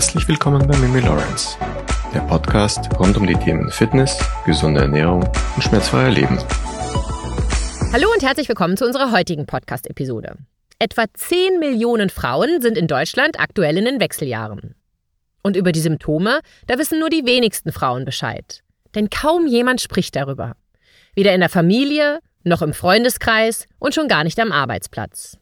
Herzlich 0.00 0.28
willkommen 0.28 0.66
bei 0.66 0.74
Mimi 0.78 1.00
Lawrence, 1.00 1.58
der 2.14 2.20
Podcast 2.20 2.88
rund 2.98 3.18
um 3.18 3.26
die 3.26 3.34
Themen 3.34 3.70
Fitness, 3.70 4.18
gesunde 4.46 4.80
Ernährung 4.80 5.22
und 5.54 5.62
schmerzfreier 5.62 6.08
Leben. 6.08 6.38
Hallo 7.92 8.08
und 8.10 8.22
herzlich 8.22 8.48
willkommen 8.48 8.78
zu 8.78 8.86
unserer 8.86 9.12
heutigen 9.12 9.44
Podcast-Episode. 9.44 10.38
Etwa 10.78 11.04
10 11.12 11.58
Millionen 11.58 12.08
Frauen 12.08 12.62
sind 12.62 12.78
in 12.78 12.86
Deutschland 12.86 13.38
aktuell 13.38 13.76
in 13.76 13.84
den 13.84 14.00
Wechseljahren. 14.00 14.74
Und 15.42 15.54
über 15.54 15.70
die 15.70 15.80
Symptome, 15.80 16.40
da 16.66 16.78
wissen 16.78 16.98
nur 16.98 17.10
die 17.10 17.26
wenigsten 17.26 17.70
Frauen 17.70 18.06
Bescheid. 18.06 18.62
Denn 18.94 19.10
kaum 19.10 19.46
jemand 19.46 19.82
spricht 19.82 20.16
darüber. 20.16 20.56
Weder 21.14 21.34
in 21.34 21.40
der 21.40 21.50
Familie, 21.50 22.20
noch 22.42 22.62
im 22.62 22.72
Freundeskreis 22.72 23.66
und 23.78 23.94
schon 23.94 24.08
gar 24.08 24.24
nicht 24.24 24.40
am 24.40 24.50
Arbeitsplatz. 24.50 25.36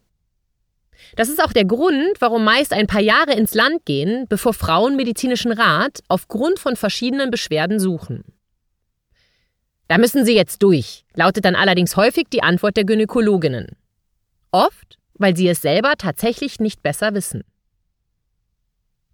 Das 1.16 1.28
ist 1.28 1.42
auch 1.42 1.52
der 1.52 1.64
Grund, 1.64 2.20
warum 2.20 2.44
meist 2.44 2.72
ein 2.72 2.86
paar 2.86 3.00
Jahre 3.00 3.32
ins 3.32 3.54
Land 3.54 3.84
gehen, 3.84 4.26
bevor 4.28 4.54
Frauen 4.54 4.96
medizinischen 4.96 5.52
Rat 5.52 6.00
aufgrund 6.08 6.58
von 6.58 6.76
verschiedenen 6.76 7.30
Beschwerden 7.30 7.80
suchen. 7.80 8.24
Da 9.88 9.96
müssen 9.96 10.24
Sie 10.24 10.34
jetzt 10.34 10.62
durch, 10.62 11.04
lautet 11.14 11.44
dann 11.44 11.56
allerdings 11.56 11.96
häufig 11.96 12.26
die 12.30 12.42
Antwort 12.42 12.76
der 12.76 12.84
Gynäkologinnen. 12.84 13.76
Oft, 14.50 14.98
weil 15.14 15.36
sie 15.36 15.48
es 15.48 15.62
selber 15.62 15.94
tatsächlich 15.96 16.60
nicht 16.60 16.82
besser 16.82 17.14
wissen. 17.14 17.42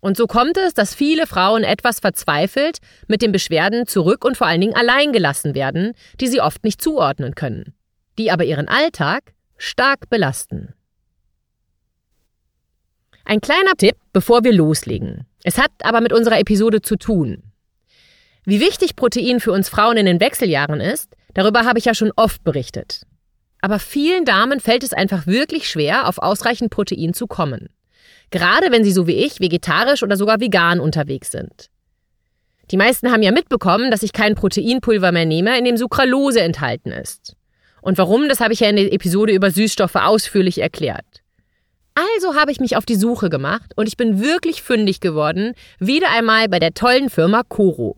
Und 0.00 0.18
so 0.18 0.26
kommt 0.26 0.58
es, 0.58 0.74
dass 0.74 0.94
viele 0.94 1.26
Frauen 1.26 1.64
etwas 1.64 2.00
verzweifelt 2.00 2.78
mit 3.06 3.22
den 3.22 3.32
Beschwerden 3.32 3.86
zurück 3.86 4.24
und 4.24 4.36
vor 4.36 4.46
allen 4.46 4.60
Dingen 4.60 4.74
allein 4.74 5.12
gelassen 5.12 5.54
werden, 5.54 5.94
die 6.20 6.26
sie 6.26 6.42
oft 6.42 6.62
nicht 6.62 6.82
zuordnen 6.82 7.34
können, 7.34 7.72
die 8.18 8.30
aber 8.30 8.44
ihren 8.44 8.68
Alltag 8.68 9.32
stark 9.56 10.10
belasten. 10.10 10.74
Ein 13.24 13.40
kleiner 13.40 13.74
Tipp, 13.76 13.96
bevor 14.12 14.44
wir 14.44 14.52
loslegen. 14.52 15.26
Es 15.44 15.56
hat 15.58 15.70
aber 15.82 16.00
mit 16.00 16.12
unserer 16.12 16.38
Episode 16.38 16.82
zu 16.82 16.96
tun. 16.96 17.42
Wie 18.44 18.60
wichtig 18.60 18.96
Protein 18.96 19.40
für 19.40 19.52
uns 19.52 19.70
Frauen 19.70 19.96
in 19.96 20.04
den 20.04 20.20
Wechseljahren 20.20 20.80
ist, 20.80 21.16
darüber 21.32 21.64
habe 21.64 21.78
ich 21.78 21.86
ja 21.86 21.94
schon 21.94 22.12
oft 22.16 22.44
berichtet. 22.44 23.06
Aber 23.62 23.78
vielen 23.78 24.26
Damen 24.26 24.60
fällt 24.60 24.84
es 24.84 24.92
einfach 24.92 25.26
wirklich 25.26 25.70
schwer, 25.70 26.06
auf 26.06 26.18
ausreichend 26.18 26.70
Protein 26.70 27.14
zu 27.14 27.26
kommen. 27.26 27.70
Gerade 28.30 28.70
wenn 28.70 28.84
sie 28.84 28.92
so 28.92 29.06
wie 29.06 29.16
ich 29.16 29.40
vegetarisch 29.40 30.02
oder 30.02 30.18
sogar 30.18 30.40
vegan 30.40 30.78
unterwegs 30.78 31.30
sind. 31.30 31.70
Die 32.70 32.76
meisten 32.76 33.10
haben 33.10 33.22
ja 33.22 33.32
mitbekommen, 33.32 33.90
dass 33.90 34.02
ich 34.02 34.12
kein 34.12 34.34
Proteinpulver 34.34 35.12
mehr 35.12 35.24
nehme, 35.24 35.58
in 35.58 35.64
dem 35.64 35.78
Sucralose 35.78 36.40
enthalten 36.42 36.92
ist. 36.92 37.36
Und 37.80 37.96
warum, 37.96 38.28
das 38.28 38.40
habe 38.40 38.52
ich 38.52 38.60
ja 38.60 38.68
in 38.68 38.76
der 38.76 38.92
Episode 38.92 39.32
über 39.32 39.50
Süßstoffe 39.50 39.96
ausführlich 39.96 40.58
erklärt. 40.58 41.23
Also 41.94 42.34
habe 42.34 42.50
ich 42.50 42.58
mich 42.58 42.76
auf 42.76 42.84
die 42.84 42.96
Suche 42.96 43.30
gemacht 43.30 43.70
und 43.76 43.86
ich 43.86 43.96
bin 43.96 44.20
wirklich 44.20 44.62
fündig 44.62 44.98
geworden, 45.00 45.54
wieder 45.78 46.10
einmal 46.10 46.48
bei 46.48 46.58
der 46.58 46.74
tollen 46.74 47.08
Firma 47.08 47.42
Coro. 47.48 47.96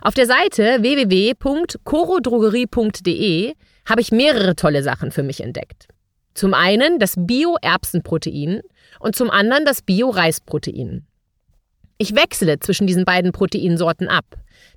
Auf 0.00 0.14
der 0.14 0.26
Seite 0.26 0.78
www.corodrogerie.de 0.80 3.54
habe 3.88 4.00
ich 4.00 4.12
mehrere 4.12 4.54
tolle 4.54 4.84
Sachen 4.84 5.10
für 5.10 5.24
mich 5.24 5.40
entdeckt. 5.40 5.88
Zum 6.34 6.54
einen 6.54 7.00
das 7.00 7.14
Bio-Erbsenprotein 7.16 8.62
und 9.00 9.16
zum 9.16 9.30
anderen 9.30 9.64
das 9.64 9.82
Bio-Reisprotein. 9.82 11.04
Ich 11.98 12.14
wechsle 12.14 12.60
zwischen 12.60 12.86
diesen 12.86 13.04
beiden 13.04 13.32
Proteinsorten 13.32 14.06
ab, 14.08 14.24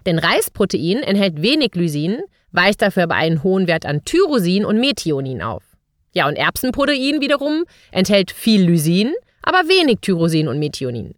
denn 0.07 0.17
Reisprotein 0.17 1.03
enthält 1.03 1.41
wenig 1.41 1.75
Lysin, 1.75 2.19
weist 2.51 2.81
dafür 2.81 3.03
aber 3.03 3.15
einen 3.15 3.43
hohen 3.43 3.67
Wert 3.67 3.85
an 3.85 4.03
Tyrosin 4.03 4.65
und 4.65 4.79
Methionin 4.79 5.41
auf. 5.41 5.72
Ja, 6.13 6.27
und 6.27 6.35
Erbsenprotein 6.35 7.21
wiederum 7.21 7.65
enthält 7.91 8.31
viel 8.31 8.63
Lysin, 8.63 9.13
aber 9.41 9.67
wenig 9.67 9.99
Tyrosin 10.01 10.47
und 10.47 10.59
Methionin. 10.59 11.15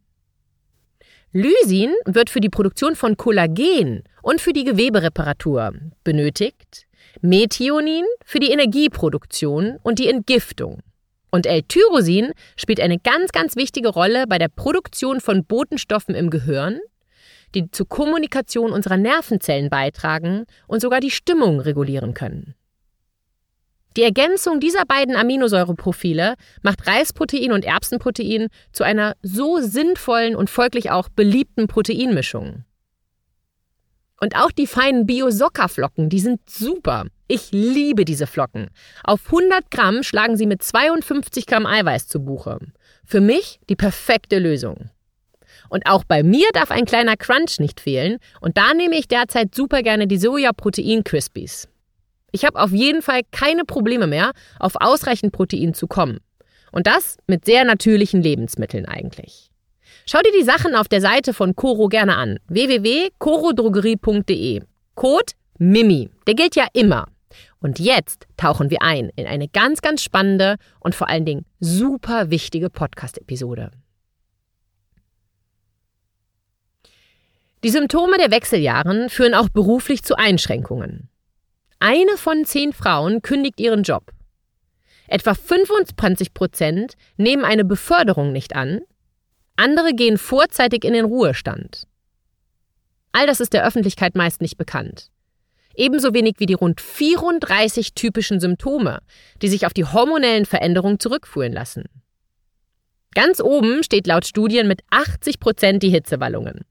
Lysin 1.33 1.93
wird 2.05 2.29
für 2.29 2.39
die 2.39 2.49
Produktion 2.49 2.95
von 2.95 3.17
Kollagen 3.17 4.03
und 4.21 4.39
für 4.39 4.53
die 4.53 4.63
Gewebereparatur 4.63 5.73
benötigt, 6.05 6.87
Methionin 7.21 8.05
für 8.23 8.39
die 8.39 8.51
Energieproduktion 8.51 9.77
und 9.83 9.99
die 9.99 10.07
Entgiftung. 10.07 10.79
Und 11.29 11.45
L-Tyrosin 11.45 12.31
spielt 12.55 12.79
eine 12.79 12.97
ganz, 12.97 13.33
ganz 13.33 13.57
wichtige 13.57 13.89
Rolle 13.89 14.25
bei 14.27 14.37
der 14.37 14.47
Produktion 14.47 15.19
von 15.19 15.43
Botenstoffen 15.43 16.15
im 16.15 16.29
Gehirn, 16.29 16.79
die 17.53 17.69
zur 17.69 17.89
Kommunikation 17.89 18.71
unserer 18.71 18.95
Nervenzellen 18.95 19.69
beitragen 19.69 20.45
und 20.67 20.79
sogar 20.79 21.01
die 21.01 21.11
Stimmung 21.11 21.59
regulieren 21.59 22.13
können. 22.13 22.55
Die 23.97 24.03
Ergänzung 24.03 24.59
dieser 24.59 24.85
beiden 24.85 25.15
Aminosäureprofile 25.15 26.35
macht 26.61 26.85
Reisprotein 26.85 27.53
und 27.53 27.63
Erbsenprotein 27.63 28.49
zu 28.73 28.83
einer 28.83 29.15
so 29.21 29.59
sinnvollen 29.61 30.35
und 30.35 30.49
folglich 30.49 30.91
auch 30.91 31.07
beliebten 31.07 31.67
Proteinmischung. 31.67 32.65
Und 34.19 34.35
auch 34.35 34.51
die 34.51 34.67
feinen 34.67 35.05
Bio-Sockerflocken, 35.05 36.09
die 36.09 36.19
sind 36.19 36.41
super. 36.49 37.05
Ich 37.27 37.51
liebe 37.51 38.05
diese 38.05 38.27
Flocken. 38.27 38.69
Auf 39.03 39.25
100 39.27 39.71
Gramm 39.71 40.03
schlagen 40.03 40.37
sie 40.37 40.45
mit 40.45 40.61
52 40.63 41.45
Gramm 41.45 41.65
Eiweiß 41.65 42.07
zu 42.07 42.19
Buche. 42.19 42.59
Für 43.05 43.21
mich 43.21 43.59
die 43.69 43.75
perfekte 43.75 44.39
Lösung. 44.39 44.89
Und 45.69 45.87
auch 45.87 46.03
bei 46.03 46.23
mir 46.23 46.47
darf 46.53 46.71
ein 46.71 46.85
kleiner 46.85 47.17
Crunch 47.17 47.59
nicht 47.59 47.79
fehlen. 47.79 48.17
Und 48.41 48.57
da 48.57 48.73
nehme 48.73 48.95
ich 48.97 49.07
derzeit 49.07 49.55
super 49.55 49.81
gerne 49.83 50.07
die 50.07 50.17
Soja-Protein-Crispies. 50.17 51.67
Ich 52.35 52.43
habe 52.43 52.59
auf 52.59 52.71
jeden 52.71 53.01
Fall 53.01 53.21
keine 53.31 53.63
Probleme 53.63 54.07
mehr, 54.07 54.33
auf 54.59 54.73
ausreichend 54.75 55.31
Protein 55.31 55.73
zu 55.73 55.87
kommen. 55.87 56.19
Und 56.73 56.85
das 56.85 57.15
mit 57.27 57.45
sehr 57.45 57.63
natürlichen 57.63 58.21
Lebensmitteln 58.21 58.85
eigentlich. 58.85 59.49
Schau 60.05 60.19
dir 60.19 60.33
die 60.37 60.43
Sachen 60.43 60.75
auf 60.75 60.89
der 60.89 60.99
Seite 60.99 61.33
von 61.33 61.55
Coro 61.55 61.87
gerne 61.87 62.17
an. 62.17 62.39
www.corodrogerie.de. 62.49 64.63
Code 64.95 65.31
MIMI. 65.59 66.09
Der 66.27 66.33
gilt 66.33 66.57
ja 66.57 66.67
immer. 66.73 67.07
Und 67.59 67.79
jetzt 67.79 68.27
tauchen 68.35 68.69
wir 68.69 68.81
ein 68.81 69.11
in 69.15 69.27
eine 69.27 69.47
ganz, 69.47 69.79
ganz 69.79 70.03
spannende 70.03 70.57
und 70.81 70.93
vor 70.93 71.07
allen 71.07 71.23
Dingen 71.23 71.45
super 71.61 72.31
wichtige 72.31 72.69
Podcast-Episode. 72.69 73.71
Die 77.63 77.69
Symptome 77.69 78.17
der 78.17 78.29
Wechseljahren 78.29 79.09
führen 79.09 79.35
auch 79.35 79.47
beruflich 79.47 80.03
zu 80.03 80.17
Einschränkungen. 80.17 81.07
Eine 81.79 82.17
von 82.17 82.45
zehn 82.45 82.73
Frauen 82.73 83.21
kündigt 83.21 83.59
ihren 83.59 83.83
Job. 83.83 84.11
Etwa 85.07 85.33
25 85.33 86.33
Prozent 86.33 86.93
nehmen 87.17 87.45
eine 87.45 87.65
Beförderung 87.65 88.31
nicht 88.31 88.55
an. 88.55 88.81
Andere 89.55 89.93
gehen 89.93 90.17
vorzeitig 90.17 90.83
in 90.83 90.93
den 90.93 91.05
Ruhestand. 91.05 91.87
All 93.11 93.27
das 93.27 93.39
ist 93.39 93.53
der 93.53 93.65
Öffentlichkeit 93.65 94.15
meist 94.15 94.41
nicht 94.41 94.57
bekannt. 94.57 95.09
Ebenso 95.75 96.13
wenig 96.13 96.35
wie 96.37 96.45
die 96.45 96.53
rund 96.53 96.81
34 96.81 97.93
typischen 97.93 98.39
Symptome, 98.39 98.99
die 99.41 99.49
sich 99.49 99.65
auf 99.65 99.73
die 99.73 99.85
hormonellen 99.85 100.45
Veränderungen 100.45 100.99
zurückführen 100.99 101.53
lassen. 101.53 101.83
Ganz 103.13 103.39
oben 103.39 103.83
steht 103.83 104.07
laut 104.07 104.25
Studien 104.25 104.67
mit 104.67 104.81
80 104.89 105.39
Prozent 105.39 105.83
die 105.83 105.89
Hitzewallungen. 105.89 106.65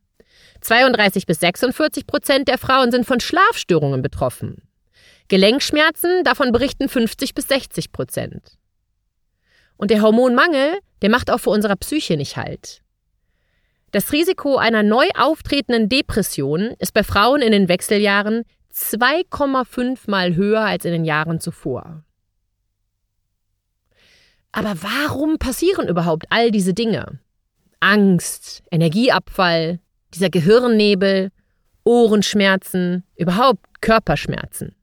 32 0.61 1.27
bis 1.27 1.41
46 1.41 2.07
Prozent 2.07 2.49
der 2.49 2.59
Frauen 2.59 2.91
sind 2.91 3.07
von 3.07 3.21
Schlafstörungen 3.21 4.03
betroffen. 4.03 4.63
Gelenkschmerzen, 5.29 6.25
davon 6.25 6.53
berichten 6.53 6.89
50 6.89 7.35
bis 7.35 7.49
60 7.49 7.93
Prozent. 7.93 8.59
Und 9.77 9.91
der 9.91 10.03
Hormonmangel, 10.03 10.79
der 11.03 11.11
macht 11.11 11.31
auch 11.31 11.39
für 11.39 11.51
unsere 11.51 11.77
Psyche 11.77 12.17
nicht 12.17 12.37
halt. 12.37 12.83
Das 13.91 14.13
Risiko 14.13 14.57
einer 14.57 14.83
neu 14.83 15.09
auftretenden 15.17 15.89
Depression 15.89 16.75
ist 16.79 16.93
bei 16.95 17.05
Frauen 17.05 17.43
in 17.43 17.53
den 17.53 17.69
Wechseljahren 17.69 18.43
2,5 18.73 20.11
mal 20.11 20.35
höher 20.35 20.63
als 20.63 20.85
in 20.85 20.93
den 20.93 21.05
Jahren 21.05 21.41
zuvor. 21.41 22.03
Aber 24.51 24.75
warum 24.83 25.39
passieren 25.39 25.89
überhaupt 25.89 26.27
all 26.31 26.51
diese 26.51 26.75
Dinge? 26.75 27.21
Angst, 27.81 28.63
Energieabfall, 28.71 29.81
dieser 30.13 30.31
Gehirnnebel, 30.31 31.31
Ohrenschmerzen, 31.85 33.05
überhaupt 33.17 33.81
Körperschmerzen. 33.81 34.75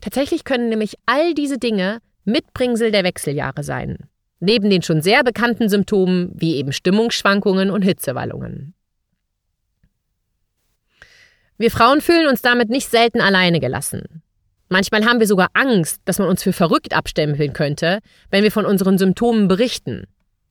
Tatsächlich 0.00 0.44
können 0.44 0.68
nämlich 0.68 0.94
all 1.06 1.34
diese 1.34 1.58
Dinge 1.58 1.98
Mitbringsel 2.24 2.90
der 2.90 3.04
Wechseljahre 3.04 3.62
sein. 3.62 3.98
Neben 4.40 4.70
den 4.70 4.82
schon 4.82 5.02
sehr 5.02 5.22
bekannten 5.22 5.68
Symptomen 5.68 6.30
wie 6.34 6.56
eben 6.56 6.72
Stimmungsschwankungen 6.72 7.70
und 7.70 7.82
Hitzewallungen. 7.82 8.74
Wir 11.58 11.70
Frauen 11.70 12.00
fühlen 12.00 12.26
uns 12.26 12.40
damit 12.40 12.70
nicht 12.70 12.90
selten 12.90 13.20
alleine 13.20 13.60
gelassen. 13.60 14.22
Manchmal 14.70 15.04
haben 15.04 15.20
wir 15.20 15.26
sogar 15.26 15.48
Angst, 15.52 16.00
dass 16.06 16.18
man 16.18 16.28
uns 16.28 16.42
für 16.42 16.54
verrückt 16.54 16.94
abstempeln 16.94 17.52
könnte, 17.52 17.98
wenn 18.30 18.44
wir 18.44 18.52
von 18.52 18.64
unseren 18.64 18.96
Symptomen 18.96 19.46
berichten. 19.46 20.04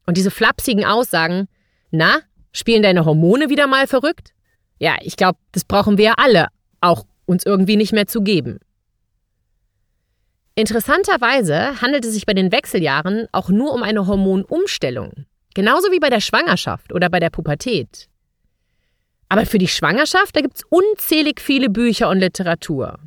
Und 0.06 0.18
diese 0.18 0.30
flapsigen 0.30 0.86
Aussagen, 0.86 1.48
na, 1.90 2.20
spielen 2.52 2.84
deine 2.84 3.06
Hormone 3.06 3.50
wieder 3.50 3.66
mal 3.66 3.88
verrückt? 3.88 4.34
Ja, 4.78 4.98
ich 5.02 5.16
glaube, 5.16 5.40
das 5.52 5.64
brauchen 5.64 5.98
wir 5.98 6.20
alle, 6.20 6.48
auch 6.82 7.06
uns 7.26 7.46
irgendwie 7.46 7.78
nicht 7.78 7.94
mehr 7.94 8.08
zu 8.08 8.22
geben. 8.22 8.60
Interessanterweise 10.60 11.80
handelt 11.80 12.04
es 12.04 12.14
sich 12.14 12.26
bei 12.26 12.34
den 12.34 12.52
Wechseljahren 12.52 13.30
auch 13.32 13.48
nur 13.48 13.74
um 13.74 13.82
eine 13.82 14.08
Hormonumstellung. 14.08 15.26
Genauso 15.54 15.90
wie 15.94 16.02
bei 16.02 16.10
der 16.10 16.20
Schwangerschaft 16.20 16.92
oder 16.92 17.10
bei 17.10 17.22
der 17.22 17.30
Pubertät. 17.30 18.10
Aber 19.30 19.46
für 19.46 19.58
die 19.58 19.70
Schwangerschaft, 19.70 20.36
da 20.36 20.42
gibt's 20.42 20.64
unzählig 20.70 21.40
viele 21.40 21.70
Bücher 21.70 22.10
und 22.10 22.20
Literatur. 22.20 23.00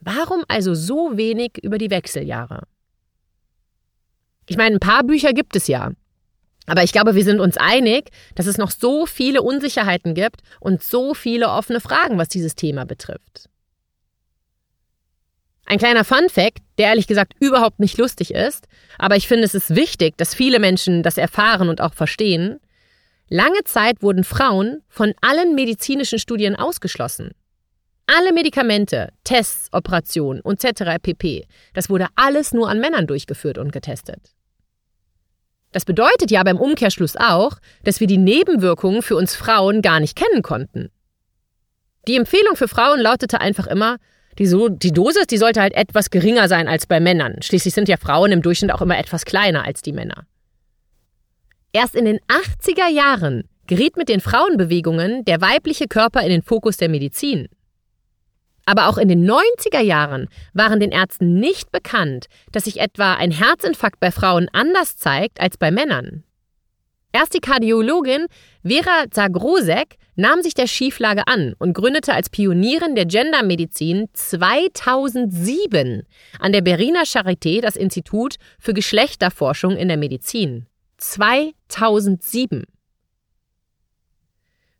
Warum 0.00 0.44
also 0.48 0.74
so 0.74 1.16
wenig 1.16 1.52
über 1.62 1.78
die 1.78 1.88
Wechseljahre? 1.88 2.64
Ich 4.46 4.58
meine, 4.58 4.76
ein 4.76 4.80
paar 4.80 5.02
Bücher 5.02 5.32
gibt 5.32 5.56
es 5.56 5.68
ja. 5.68 5.92
Aber 6.66 6.82
ich 6.82 6.92
glaube, 6.92 7.14
wir 7.14 7.24
sind 7.24 7.40
uns 7.40 7.56
einig, 7.56 8.10
dass 8.34 8.44
es 8.44 8.58
noch 8.58 8.70
so 8.70 9.06
viele 9.06 9.40
Unsicherheiten 9.40 10.12
gibt 10.12 10.42
und 10.60 10.82
so 10.82 11.14
viele 11.14 11.48
offene 11.48 11.80
Fragen, 11.80 12.18
was 12.18 12.28
dieses 12.28 12.54
Thema 12.54 12.84
betrifft. 12.84 13.48
Ein 15.66 15.78
kleiner 15.78 16.04
Fun 16.04 16.28
fact, 16.28 16.60
der 16.78 16.86
ehrlich 16.86 17.08
gesagt 17.08 17.34
überhaupt 17.40 17.80
nicht 17.80 17.98
lustig 17.98 18.32
ist, 18.32 18.68
aber 18.98 19.16
ich 19.16 19.26
finde 19.26 19.44
es 19.44 19.54
ist 19.54 19.74
wichtig, 19.74 20.16
dass 20.16 20.34
viele 20.34 20.60
Menschen 20.60 21.02
das 21.02 21.18
erfahren 21.18 21.68
und 21.68 21.80
auch 21.80 21.92
verstehen. 21.92 22.60
Lange 23.28 23.64
Zeit 23.64 24.00
wurden 24.00 24.22
Frauen 24.22 24.82
von 24.88 25.12
allen 25.20 25.56
medizinischen 25.56 26.20
Studien 26.20 26.54
ausgeschlossen. 26.54 27.32
Alle 28.06 28.32
Medikamente, 28.32 29.12
Tests, 29.24 29.68
Operationen 29.72 30.40
etc. 30.44 31.02
pp. 31.02 31.48
Das 31.74 31.90
wurde 31.90 32.06
alles 32.14 32.52
nur 32.52 32.70
an 32.70 32.78
Männern 32.78 33.08
durchgeführt 33.08 33.58
und 33.58 33.72
getestet. 33.72 34.20
Das 35.72 35.84
bedeutet 35.84 36.30
ja 36.30 36.44
beim 36.44 36.58
Umkehrschluss 36.58 37.16
auch, 37.16 37.58
dass 37.82 37.98
wir 37.98 38.06
die 38.06 38.18
Nebenwirkungen 38.18 39.02
für 39.02 39.16
uns 39.16 39.34
Frauen 39.34 39.82
gar 39.82 39.98
nicht 39.98 40.16
kennen 40.16 40.42
konnten. 40.42 40.90
Die 42.06 42.14
Empfehlung 42.14 42.54
für 42.54 42.68
Frauen 42.68 43.00
lautete 43.00 43.40
einfach 43.40 43.66
immer, 43.66 43.96
die, 44.38 44.46
so 44.46 44.68
die 44.68 44.92
Dosis, 44.92 45.26
die 45.26 45.38
sollte 45.38 45.60
halt 45.60 45.74
etwas 45.74 46.10
geringer 46.10 46.48
sein 46.48 46.68
als 46.68 46.86
bei 46.86 47.00
Männern. 47.00 47.36
Schließlich 47.42 47.74
sind 47.74 47.88
ja 47.88 47.96
Frauen 47.96 48.32
im 48.32 48.42
Durchschnitt 48.42 48.72
auch 48.72 48.82
immer 48.82 48.98
etwas 48.98 49.24
kleiner 49.24 49.64
als 49.64 49.82
die 49.82 49.92
Männer. 49.92 50.26
Erst 51.72 51.94
in 51.94 52.04
den 52.04 52.18
80er 52.28 52.90
Jahren 52.90 53.48
geriet 53.66 53.96
mit 53.96 54.08
den 54.08 54.20
Frauenbewegungen 54.20 55.24
der 55.24 55.40
weibliche 55.40 55.88
Körper 55.88 56.22
in 56.22 56.30
den 56.30 56.42
Fokus 56.42 56.76
der 56.76 56.88
Medizin. 56.88 57.48
Aber 58.64 58.88
auch 58.88 58.98
in 58.98 59.08
den 59.08 59.28
90er 59.28 59.80
Jahren 59.80 60.28
waren 60.52 60.80
den 60.80 60.90
Ärzten 60.90 61.38
nicht 61.38 61.70
bekannt, 61.70 62.26
dass 62.50 62.64
sich 62.64 62.80
etwa 62.80 63.14
ein 63.14 63.30
Herzinfarkt 63.30 64.00
bei 64.00 64.10
Frauen 64.10 64.48
anders 64.52 64.96
zeigt 64.96 65.40
als 65.40 65.56
bei 65.56 65.70
Männern. 65.70 66.24
Erst 67.12 67.34
die 67.34 67.40
Kardiologin 67.40 68.26
Vera 68.62 69.04
Zagrosek 69.10 69.96
nahm 70.16 70.42
sich 70.42 70.54
der 70.54 70.66
Schieflage 70.66 71.26
an 71.26 71.54
und 71.58 71.74
gründete 71.74 72.12
als 72.12 72.30
Pionierin 72.30 72.94
der 72.94 73.06
Gendermedizin 73.06 74.08
2007 74.12 76.06
an 76.40 76.52
der 76.52 76.62
Berliner 76.62 77.04
Charité 77.04 77.60
das 77.60 77.76
Institut 77.76 78.36
für 78.58 78.74
Geschlechterforschung 78.74 79.76
in 79.76 79.88
der 79.88 79.96
Medizin. 79.96 80.66
2007. 80.98 82.64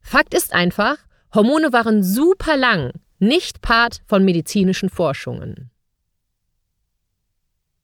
Fakt 0.01 0.35
ist 0.35 0.53
einfach, 0.53 0.97
Hormone 1.35 1.73
waren 1.73 2.03
super 2.03 2.57
lang 2.57 2.93
nicht 3.19 3.63
Part 3.63 4.03
von 4.07 4.25
medizinischen 4.25 4.91
Forschungen. 4.91 5.71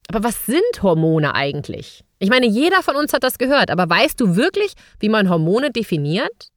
Aber 0.09 0.25
was 0.25 0.47
sind 0.47 0.83
Hormone 0.83 1.35
eigentlich? 1.35 2.05
Ich 2.19 2.29
meine, 2.29 2.47
jeder 2.47 2.83
von 2.83 2.97
uns 2.97 3.13
hat 3.13 3.25
das 3.25 3.39
gehört, 3.39 3.71
aber 3.71 3.89
weißt 3.89 4.21
du 4.21 4.37
wirklich, 4.37 4.75
wie 5.01 5.09
man 5.09 5.31
Hormone 5.31 5.71
definiert? 5.71 6.51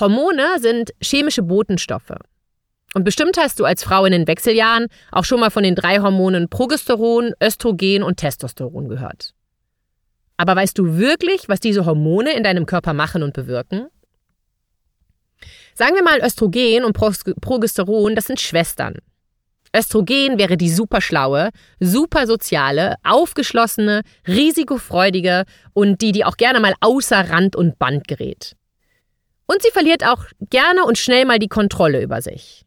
Hormone 0.00 0.58
sind 0.58 0.92
chemische 1.02 1.42
Botenstoffe. 1.42 2.14
Und 2.94 3.04
bestimmt 3.04 3.36
hast 3.38 3.60
du 3.60 3.64
als 3.64 3.84
Frau 3.84 4.04
in 4.04 4.12
den 4.12 4.26
Wechseljahren 4.26 4.88
auch 5.12 5.24
schon 5.24 5.40
mal 5.40 5.50
von 5.50 5.62
den 5.62 5.76
drei 5.76 6.00
Hormonen 6.00 6.48
Progesteron, 6.48 7.34
Östrogen 7.42 8.02
und 8.02 8.16
Testosteron 8.16 8.88
gehört. 8.88 9.32
Aber 10.36 10.56
weißt 10.56 10.76
du 10.78 10.96
wirklich, 10.96 11.48
was 11.48 11.60
diese 11.60 11.84
Hormone 11.84 12.32
in 12.32 12.42
deinem 12.42 12.66
Körper 12.66 12.94
machen 12.94 13.22
und 13.22 13.34
bewirken? 13.34 13.88
Sagen 15.74 15.94
wir 15.94 16.02
mal, 16.02 16.20
Östrogen 16.20 16.84
und 16.84 16.94
Progesteron, 16.94 18.14
das 18.14 18.24
sind 18.24 18.40
Schwestern. 18.40 18.96
Östrogen 19.76 20.36
wäre 20.36 20.56
die 20.56 20.70
superschlaue, 20.70 21.50
supersoziale, 21.78 22.96
aufgeschlossene, 23.04 24.02
risikofreudige 24.26 25.44
und 25.74 26.00
die, 26.00 26.10
die 26.10 26.24
auch 26.24 26.36
gerne 26.36 26.58
mal 26.58 26.74
außer 26.80 27.30
Rand 27.30 27.54
und 27.54 27.78
Band 27.78 28.08
gerät. 28.08 28.56
Und 29.50 29.62
sie 29.62 29.70
verliert 29.72 30.06
auch 30.06 30.26
gerne 30.48 30.84
und 30.84 30.96
schnell 30.96 31.24
mal 31.24 31.40
die 31.40 31.48
Kontrolle 31.48 32.00
über 32.02 32.22
sich. 32.22 32.64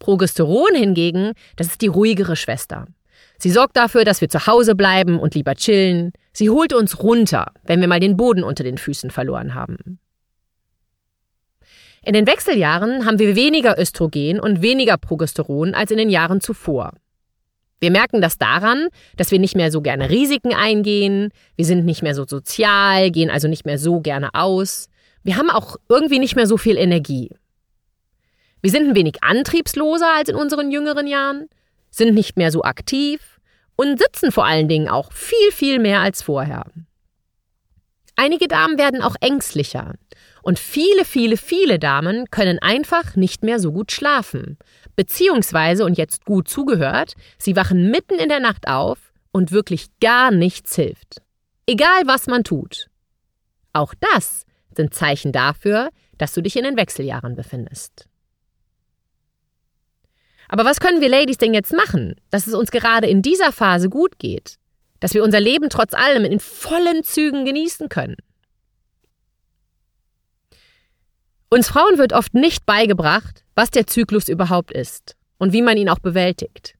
Progesteron 0.00 0.74
hingegen, 0.74 1.32
das 1.56 1.68
ist 1.68 1.80
die 1.80 1.86
ruhigere 1.86 2.36
Schwester. 2.36 2.86
Sie 3.38 3.50
sorgt 3.50 3.74
dafür, 3.74 4.04
dass 4.04 4.20
wir 4.20 4.28
zu 4.28 4.46
Hause 4.46 4.74
bleiben 4.74 5.18
und 5.18 5.34
lieber 5.34 5.54
chillen. 5.54 6.12
Sie 6.34 6.50
holt 6.50 6.74
uns 6.74 7.02
runter, 7.02 7.52
wenn 7.64 7.80
wir 7.80 7.88
mal 7.88 8.00
den 8.00 8.18
Boden 8.18 8.44
unter 8.44 8.64
den 8.64 8.76
Füßen 8.76 9.10
verloren 9.10 9.54
haben. 9.54 9.98
In 12.04 12.12
den 12.12 12.26
Wechseljahren 12.26 13.06
haben 13.06 13.18
wir 13.18 13.34
weniger 13.34 13.78
Östrogen 13.78 14.38
und 14.38 14.60
weniger 14.60 14.98
Progesteron 14.98 15.74
als 15.74 15.90
in 15.90 15.96
den 15.96 16.10
Jahren 16.10 16.42
zuvor. 16.42 16.92
Wir 17.80 17.90
merken 17.90 18.20
das 18.20 18.36
daran, 18.36 18.88
dass 19.16 19.30
wir 19.30 19.38
nicht 19.38 19.56
mehr 19.56 19.70
so 19.70 19.80
gerne 19.80 20.10
Risiken 20.10 20.52
eingehen, 20.52 21.30
wir 21.56 21.64
sind 21.64 21.86
nicht 21.86 22.02
mehr 22.02 22.14
so 22.14 22.26
sozial, 22.26 23.10
gehen 23.10 23.30
also 23.30 23.48
nicht 23.48 23.64
mehr 23.64 23.78
so 23.78 24.00
gerne 24.00 24.34
aus, 24.34 24.90
wir 25.26 25.36
haben 25.36 25.50
auch 25.50 25.76
irgendwie 25.88 26.20
nicht 26.20 26.36
mehr 26.36 26.46
so 26.46 26.56
viel 26.56 26.78
Energie. 26.78 27.34
Wir 28.62 28.70
sind 28.70 28.88
ein 28.88 28.94
wenig 28.94 29.24
antriebsloser 29.24 30.14
als 30.14 30.28
in 30.28 30.36
unseren 30.36 30.70
jüngeren 30.70 31.08
Jahren, 31.08 31.48
sind 31.90 32.14
nicht 32.14 32.36
mehr 32.36 32.52
so 32.52 32.62
aktiv 32.62 33.40
und 33.74 33.98
sitzen 33.98 34.30
vor 34.30 34.46
allen 34.46 34.68
Dingen 34.68 34.88
auch 34.88 35.12
viel, 35.12 35.50
viel 35.50 35.80
mehr 35.80 35.98
als 35.98 36.22
vorher. 36.22 36.66
Einige 38.14 38.46
Damen 38.46 38.78
werden 38.78 39.02
auch 39.02 39.16
ängstlicher 39.20 39.94
und 40.42 40.60
viele, 40.60 41.04
viele, 41.04 41.36
viele 41.36 41.80
Damen 41.80 42.30
können 42.30 42.60
einfach 42.60 43.16
nicht 43.16 43.42
mehr 43.42 43.58
so 43.58 43.72
gut 43.72 43.90
schlafen. 43.90 44.58
Beziehungsweise, 44.94 45.84
und 45.84 45.98
jetzt 45.98 46.24
gut 46.24 46.48
zugehört, 46.48 47.14
sie 47.36 47.56
wachen 47.56 47.90
mitten 47.90 48.14
in 48.14 48.28
der 48.28 48.40
Nacht 48.40 48.68
auf 48.68 49.12
und 49.32 49.50
wirklich 49.50 49.88
gar 50.00 50.30
nichts 50.30 50.76
hilft. 50.76 51.20
Egal 51.66 52.02
was 52.04 52.28
man 52.28 52.44
tut. 52.44 52.86
Auch 53.72 53.92
das 53.98 54.45
sind 54.76 54.94
Zeichen 54.94 55.32
dafür, 55.32 55.90
dass 56.18 56.32
du 56.32 56.42
dich 56.42 56.56
in 56.56 56.64
den 56.64 56.76
Wechseljahren 56.76 57.36
befindest. 57.36 58.08
Aber 60.48 60.64
was 60.64 60.80
können 60.80 61.00
wir 61.00 61.08
Ladies 61.08 61.38
denn 61.38 61.54
jetzt 61.54 61.72
machen, 61.72 62.14
dass 62.30 62.46
es 62.46 62.54
uns 62.54 62.70
gerade 62.70 63.08
in 63.08 63.22
dieser 63.22 63.52
Phase 63.52 63.88
gut 63.88 64.18
geht? 64.18 64.56
Dass 65.00 65.12
wir 65.12 65.24
unser 65.24 65.40
Leben 65.40 65.68
trotz 65.68 65.92
allem 65.92 66.24
in 66.24 66.40
vollen 66.40 67.02
Zügen 67.02 67.44
genießen 67.44 67.88
können? 67.88 68.16
Uns 71.48 71.68
Frauen 71.68 71.98
wird 71.98 72.12
oft 72.12 72.34
nicht 72.34 72.66
beigebracht, 72.66 73.44
was 73.54 73.70
der 73.70 73.86
Zyklus 73.86 74.28
überhaupt 74.28 74.72
ist 74.72 75.16
und 75.38 75.52
wie 75.52 75.62
man 75.62 75.76
ihn 75.76 75.88
auch 75.88 75.98
bewältigt. 75.98 76.74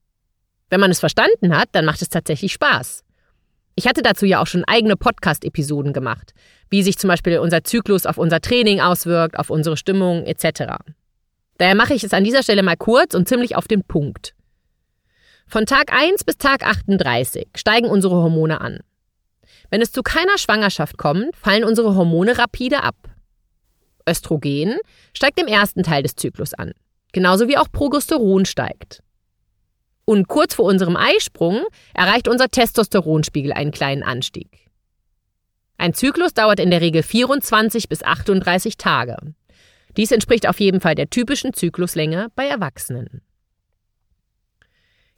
Wenn 0.69 0.79
man 0.79 0.91
es 0.91 0.99
verstanden 0.99 1.55
hat, 1.55 1.69
dann 1.71 1.85
macht 1.85 2.01
es 2.01 2.09
tatsächlich 2.09 2.53
Spaß. 2.53 3.03
Ich 3.79 3.85
hatte 3.85 4.01
dazu 4.01 4.25
ja 4.25 4.41
auch 4.41 4.47
schon 4.47 4.63
eigene 4.63 4.97
Podcast-Episoden 4.97 5.93
gemacht, 5.93 6.33
wie 6.71 6.81
sich 6.81 6.97
zum 6.97 7.09
Beispiel 7.09 7.37
unser 7.37 7.63
Zyklus 7.63 8.07
auf 8.07 8.17
unser 8.17 8.41
Training 8.41 8.81
auswirkt, 8.81 9.37
auf 9.37 9.51
unsere 9.51 9.77
Stimmung 9.77 10.25
etc. 10.25 10.81
Daher 11.59 11.75
mache 11.75 11.93
ich 11.93 12.03
es 12.03 12.11
an 12.11 12.23
dieser 12.23 12.41
Stelle 12.41 12.63
mal 12.63 12.75
kurz 12.75 13.13
und 13.13 13.29
ziemlich 13.29 13.55
auf 13.55 13.67
den 13.67 13.83
Punkt. 13.83 14.33
Von 15.45 15.67
Tag 15.67 15.93
1 15.93 16.23
bis 16.23 16.39
Tag 16.39 16.65
38 16.65 17.49
steigen 17.55 17.87
unsere 17.87 18.15
Hormone 18.15 18.61
an. 18.61 18.79
Wenn 19.69 19.83
es 19.83 19.91
zu 19.91 20.01
keiner 20.01 20.39
Schwangerschaft 20.39 20.97
kommt, 20.97 21.35
fallen 21.35 21.63
unsere 21.63 21.93
Hormone 21.93 22.35
rapide 22.39 22.81
ab. 22.81 22.95
Östrogen 24.09 24.79
steigt 25.13 25.39
im 25.39 25.45
ersten 25.45 25.83
Teil 25.83 26.01
des 26.01 26.15
Zyklus 26.15 26.55
an, 26.55 26.71
genauso 27.11 27.47
wie 27.47 27.59
auch 27.59 27.71
Progesteron 27.71 28.45
steigt. 28.45 29.03
Und 30.09 30.29
kurz 30.29 30.55
vor 30.55 30.63
unserem 30.63 30.95
Eisprung 30.95 31.65
erreicht 31.93 32.29
unser 32.29 32.47
Testosteronspiegel 32.47 33.51
einen 33.51 33.71
kleinen 33.71 34.03
Anstieg. 34.03 34.69
Ein 35.77 35.93
Zyklus 35.93 36.33
dauert 36.33 36.61
in 36.61 36.71
der 36.71 36.79
Regel 36.79 37.03
24 37.03 37.89
bis 37.89 38.03
38 38.03 38.77
Tage. 38.77 39.17
Dies 39.97 40.13
entspricht 40.13 40.47
auf 40.47 40.61
jeden 40.61 40.79
Fall 40.79 40.95
der 40.95 41.09
typischen 41.09 41.53
Zykluslänge 41.53 42.27
bei 42.35 42.47
Erwachsenen. 42.47 43.21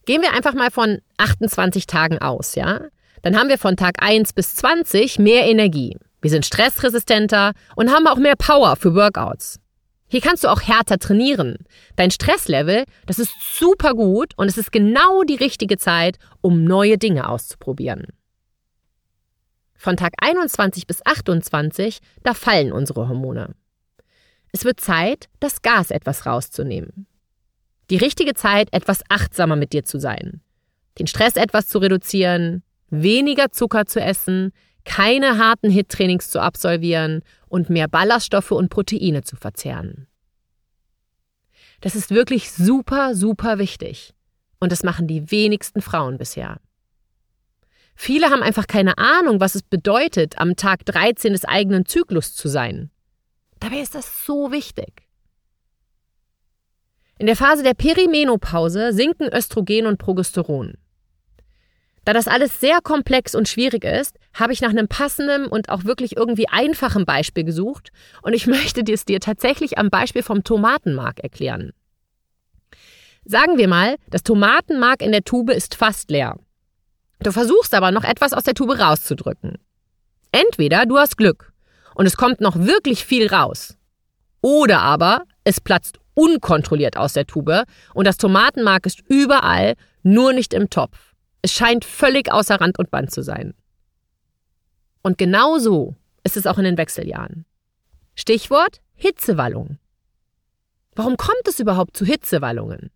Gehen 0.05 0.23
wir 0.23 0.33
einfach 0.33 0.55
mal 0.55 0.71
von 0.71 1.01
28 1.17 1.85
Tagen 1.85 2.17
aus, 2.17 2.55
ja? 2.55 2.81
Dann 3.21 3.37
haben 3.37 3.49
wir 3.49 3.59
von 3.59 3.77
Tag 3.77 4.01
1 4.01 4.33
bis 4.33 4.55
20 4.55 5.19
mehr 5.19 5.45
Energie. 5.45 5.97
Wir 6.19 6.31
sind 6.31 6.47
stressresistenter 6.47 7.51
und 7.75 7.91
haben 7.91 8.07
auch 8.07 8.17
mehr 8.17 8.35
Power 8.35 8.75
für 8.75 8.95
Workouts. 8.95 9.59
Hier 10.09 10.21
kannst 10.21 10.43
du 10.43 10.47
auch 10.47 10.61
härter 10.61 10.97
trainieren. 10.97 11.57
Dein 11.95 12.11
Stresslevel, 12.11 12.85
das 13.05 13.19
ist 13.19 13.31
super 13.53 13.93
gut 13.93 14.33
und 14.37 14.47
es 14.47 14.57
ist 14.57 14.71
genau 14.71 15.23
die 15.23 15.35
richtige 15.35 15.77
Zeit, 15.77 16.17
um 16.41 16.63
neue 16.63 16.97
Dinge 16.97 17.29
auszuprobieren. 17.29 18.07
Von 19.75 19.95
Tag 19.95 20.13
21 20.17 20.87
bis 20.87 21.05
28, 21.05 21.99
da 22.23 22.33
fallen 22.33 22.73
unsere 22.73 23.07
Hormone. 23.07 23.55
Es 24.51 24.65
wird 24.65 24.81
Zeit, 24.81 25.29
das 25.39 25.61
Gas 25.61 25.91
etwas 25.91 26.25
rauszunehmen. 26.25 27.05
Die 27.89 27.97
richtige 27.97 28.33
Zeit, 28.33 28.73
etwas 28.73 29.03
achtsamer 29.09 29.55
mit 29.55 29.73
dir 29.73 29.85
zu 29.85 29.99
sein. 29.99 30.41
Den 30.97 31.07
Stress 31.07 31.35
etwas 31.35 31.67
zu 31.67 31.77
reduzieren, 31.79 32.63
weniger 32.89 33.51
Zucker 33.51 33.85
zu 33.85 34.01
essen, 34.01 34.51
keine 34.85 35.37
harten 35.37 35.69
HIT-Trainings 35.69 36.29
zu 36.29 36.41
absolvieren 36.41 37.21
und 37.47 37.69
mehr 37.69 37.87
Ballaststoffe 37.87 38.51
und 38.51 38.69
Proteine 38.69 39.23
zu 39.23 39.35
verzehren. 39.35 40.07
Das 41.81 41.95
ist 41.95 42.11
wirklich 42.11 42.51
super, 42.51 43.15
super 43.15 43.57
wichtig. 43.59 44.13
Und 44.59 44.71
das 44.71 44.83
machen 44.83 45.07
die 45.07 45.31
wenigsten 45.31 45.81
Frauen 45.81 46.17
bisher. 46.17 46.59
Viele 47.95 48.29
haben 48.29 48.43
einfach 48.43 48.67
keine 48.67 48.97
Ahnung, 48.97 49.39
was 49.39 49.55
es 49.55 49.63
bedeutet, 49.63 50.37
am 50.37 50.55
Tag 50.55 50.85
13 50.85 51.33
des 51.33 51.45
eigenen 51.45 51.85
Zyklus 51.85 52.33
zu 52.33 52.47
sein. 52.47 52.91
Dabei 53.59 53.81
ist 53.81 53.95
das 53.95 54.25
so 54.25 54.51
wichtig. 54.51 55.07
In 57.17 57.25
der 57.25 57.35
Phase 57.35 57.63
der 57.63 57.73
Perimenopause 57.73 58.93
sinken 58.93 59.27
Östrogen 59.33 59.85
und 59.85 59.97
Progesteron. 59.97 60.75
Da 62.09 62.13
das 62.13 62.27
alles 62.27 62.59
sehr 62.59 62.79
komplex 62.81 63.35
und 63.35 63.47
schwierig 63.47 63.83
ist, 63.83 64.17
habe 64.33 64.51
ich 64.51 64.61
nach 64.61 64.71
einem 64.71 64.87
passenden 64.87 65.45
und 65.45 65.69
auch 65.69 65.83
wirklich 65.83 66.17
irgendwie 66.17 66.49
einfachen 66.49 67.05
Beispiel 67.05 67.43
gesucht 67.43 67.91
und 68.23 68.33
ich 68.33 68.47
möchte 68.47 68.81
es 68.91 69.05
dir 69.05 69.19
tatsächlich 69.19 69.77
am 69.77 69.91
Beispiel 69.91 70.23
vom 70.23 70.43
Tomatenmark 70.43 71.19
erklären. 71.19 71.71
Sagen 73.25 73.59
wir 73.59 73.67
mal, 73.67 73.97
das 74.09 74.23
Tomatenmark 74.23 75.03
in 75.03 75.11
der 75.11 75.23
Tube 75.23 75.51
ist 75.51 75.75
fast 75.75 76.09
leer. 76.09 76.39
Du 77.19 77.31
versuchst 77.31 77.75
aber 77.75 77.91
noch 77.91 78.03
etwas 78.03 78.33
aus 78.33 78.41
der 78.41 78.55
Tube 78.55 78.79
rauszudrücken. 78.79 79.59
Entweder 80.31 80.87
du 80.87 80.97
hast 80.97 81.15
Glück 81.15 81.53
und 81.93 82.07
es 82.07 82.17
kommt 82.17 82.41
noch 82.41 82.55
wirklich 82.55 83.05
viel 83.05 83.27
raus. 83.27 83.77
Oder 84.41 84.81
aber 84.81 85.25
es 85.43 85.61
platzt 85.61 85.99
unkontrolliert 86.15 86.97
aus 86.97 87.13
der 87.13 87.27
Tube 87.27 87.65
und 87.93 88.07
das 88.07 88.17
Tomatenmark 88.17 88.87
ist 88.87 88.99
überall, 89.07 89.75
nur 90.01 90.33
nicht 90.33 90.55
im 90.55 90.71
Topf. 90.71 91.08
Es 91.41 91.53
scheint 91.53 91.85
völlig 91.85 92.31
außer 92.31 92.59
Rand 92.59 92.79
und 92.79 92.91
Band 92.91 93.11
zu 93.11 93.21
sein. 93.21 93.53
Und 95.01 95.17
genau 95.17 95.57
so 95.57 95.95
ist 96.23 96.37
es 96.37 96.45
auch 96.45 96.57
in 96.57 96.65
den 96.65 96.77
Wechseljahren. 96.77 97.45
Stichwort 98.15 98.81
Hitzewallung. 98.95 99.77
Warum 100.95 101.15
kommt 101.15 101.47
es 101.47 101.59
überhaupt 101.59 101.95
zu 101.95 102.05
Hitzewallungen? 102.05 102.91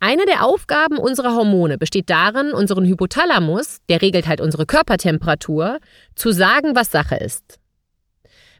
Eine 0.00 0.24
der 0.26 0.44
Aufgaben 0.44 0.96
unserer 0.96 1.34
Hormone 1.34 1.76
besteht 1.76 2.08
darin, 2.08 2.52
unseren 2.52 2.86
Hypothalamus, 2.86 3.78
der 3.88 4.00
regelt 4.00 4.28
halt 4.28 4.40
unsere 4.40 4.64
Körpertemperatur, 4.64 5.80
zu 6.14 6.30
sagen, 6.30 6.76
was 6.76 6.90
Sache 6.90 7.16
ist. 7.16 7.58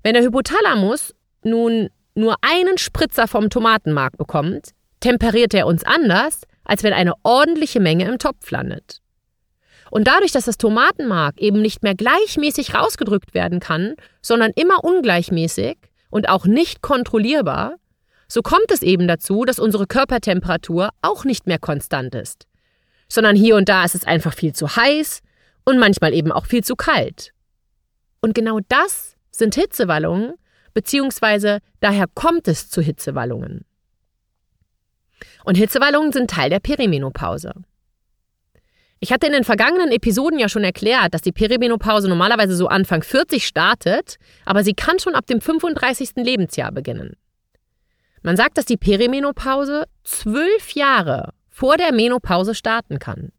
Wenn 0.03 0.15
der 0.15 0.25
Hypothalamus 0.25 1.15
nun 1.45 1.91
nur 2.15 2.37
einen 2.41 2.77
Spritzer 2.77 3.29
vom 3.29 3.51
Tomatenmark 3.51 4.19
bekommt, 4.19 4.71
temperiert 5.01 5.55
er 5.55 5.67
uns 5.67 5.85
anders, 5.85 6.43
als 6.69 6.85
wenn 6.85 6.93
eine 6.93 7.15
ordentliche 7.25 7.81
Menge 7.81 8.05
im 8.05 8.19
Topf 8.19 8.49
landet. 8.53 9.01
Und 9.91 10.07
dadurch, 10.07 10.33
dass 10.33 10.45
das 10.45 10.59
Tomatenmark 10.59 11.41
eben 11.41 11.61
nicht 11.61 11.83
mehr 11.83 11.95
gleichmäßig 11.95 12.75
rausgedrückt 12.75 13.35
werden 13.35 13.59
kann, 13.59 13.95
sondern 14.23 14.53
immer 14.55 14.85
ungleichmäßig 14.85 15.79
und 16.11 16.29
auch 16.29 16.45
nicht 16.45 16.83
kontrollierbar, 16.83 17.77
so 18.29 18.43
kommt 18.43 18.71
es 18.71 18.83
eben 18.83 19.09
dazu, 19.09 19.45
dass 19.45 19.59
unsere 19.59 19.87
Körpertemperatur 19.87 20.91
auch 21.01 21.25
nicht 21.25 21.47
mehr 21.47 21.59
konstant 21.59 22.15
ist, 22.15 22.47
sondern 23.09 23.35
hier 23.35 23.57
und 23.57 23.71
da 23.71 23.85
ist 23.85 23.95
es 23.95 24.05
einfach 24.05 24.35
viel 24.35 24.53
zu 24.53 24.77
heiß 24.77 25.21
und 25.65 25.79
manchmal 25.79 26.13
eben 26.13 26.31
auch 26.31 26.45
viel 26.45 26.63
zu 26.63 26.77
kalt. 26.77 27.33
Und 28.21 28.35
genau 28.35 28.61
das 28.69 29.17
sind 29.31 29.55
Hitzewallungen, 29.55 30.35
beziehungsweise 30.75 31.61
daher 31.81 32.07
kommt 32.15 32.47
es 32.47 32.69
zu 32.69 32.83
Hitzewallungen. 32.83 33.65
Und 35.49 35.55
Hitzewallungen 35.55 36.13
sind 36.13 36.29
Teil 36.29 36.51
der 36.51 36.61
Perimenopause. 36.61 37.55
Ich 39.01 39.15
hatte 39.15 39.29
in 39.29 39.33
den 39.33 39.45
vergangenen 39.45 39.91
Episoden 39.93 40.39
ja 40.39 40.47
schon 40.47 40.63
erklärt, 40.63 41.15
dass 41.15 41.23
die 41.23 41.33
Perimenopause 41.33 42.07
normalerweise 42.07 42.55
so 42.55 42.67
Anfang 42.67 43.03
40 43.03 43.47
startet, 43.47 44.19
aber 44.45 44.63
sie 44.63 44.75
kann 44.75 44.99
schon 44.99 45.15
ab 45.15 45.25
dem 45.25 45.41
35. 45.41 46.17
Lebensjahr 46.17 46.71
beginnen. 46.71 47.17
Man 48.21 48.37
sagt, 48.37 48.59
dass 48.59 48.67
die 48.67 48.77
Perimenopause 48.77 49.87
zwölf 50.05 50.73
Jahre 50.73 51.33
vor 51.49 51.79
der 51.79 51.95
Menopause 51.95 52.55
starten 52.55 52.99
kann. 52.99 53.33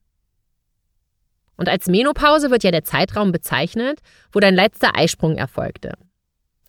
Und 1.57 1.69
als 1.69 1.85
Menopause 1.85 2.49
wird 2.49 2.63
ja 2.63 2.71
der 2.71 2.85
Zeitraum 2.85 3.31
bezeichnet, 3.31 3.99
wo 4.31 4.39
dein 4.39 4.55
letzter 4.55 4.95
Eisprung 4.97 5.37
erfolgte. 5.37 5.93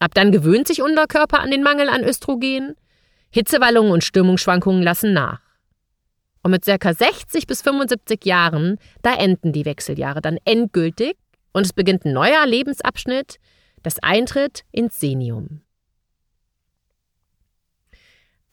Ab 0.01 0.13
dann 0.13 0.33
gewöhnt 0.33 0.69
sich 0.69 0.83
unser 0.83 1.07
Körper 1.07 1.41
an 1.41 1.51
den 1.51 1.63
Mangel 1.63 1.89
an 1.89 2.05
Östrogen, 2.05 2.77
Hitzewallungen 3.31 3.93
und 3.93 4.05
Stimmungsschwankungen 4.05 4.83
lassen 4.83 5.13
nach. 5.13 5.41
Und 6.43 6.53
mit 6.53 6.65
ca. 6.65 6.93
60 6.93 7.47
bis 7.47 7.63
75 7.63 8.25
Jahren, 8.25 8.79
da 9.03 9.15
enden 9.15 9.53
die 9.53 9.65
Wechseljahre 9.65 10.21
dann 10.21 10.39
endgültig 10.45 11.17
und 11.53 11.67
es 11.67 11.73
beginnt 11.73 12.05
ein 12.05 12.13
neuer 12.13 12.47
Lebensabschnitt, 12.47 13.39
das 13.83 13.99
Eintritt 14.03 14.65
ins 14.73 14.99
Senium. 14.99 15.63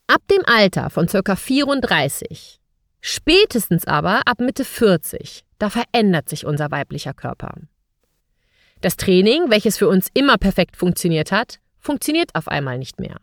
Ab 0.07 0.21
dem 0.31 0.43
Alter 0.45 0.89
von 0.89 1.07
ca. 1.07 1.35
34, 1.35 2.59
spätestens 3.01 3.85
aber 3.85 4.21
ab 4.25 4.39
Mitte 4.39 4.63
40, 4.63 5.43
da 5.59 5.69
verändert 5.69 6.29
sich 6.29 6.45
unser 6.45 6.71
weiblicher 6.71 7.13
Körper. 7.13 7.55
Das 8.81 8.95
Training, 8.95 9.49
welches 9.49 9.77
für 9.77 9.87
uns 9.87 10.07
immer 10.13 10.37
perfekt 10.37 10.77
funktioniert 10.77 11.31
hat, 11.31 11.59
funktioniert 11.79 12.35
auf 12.35 12.47
einmal 12.47 12.77
nicht 12.77 12.99
mehr. 12.99 13.17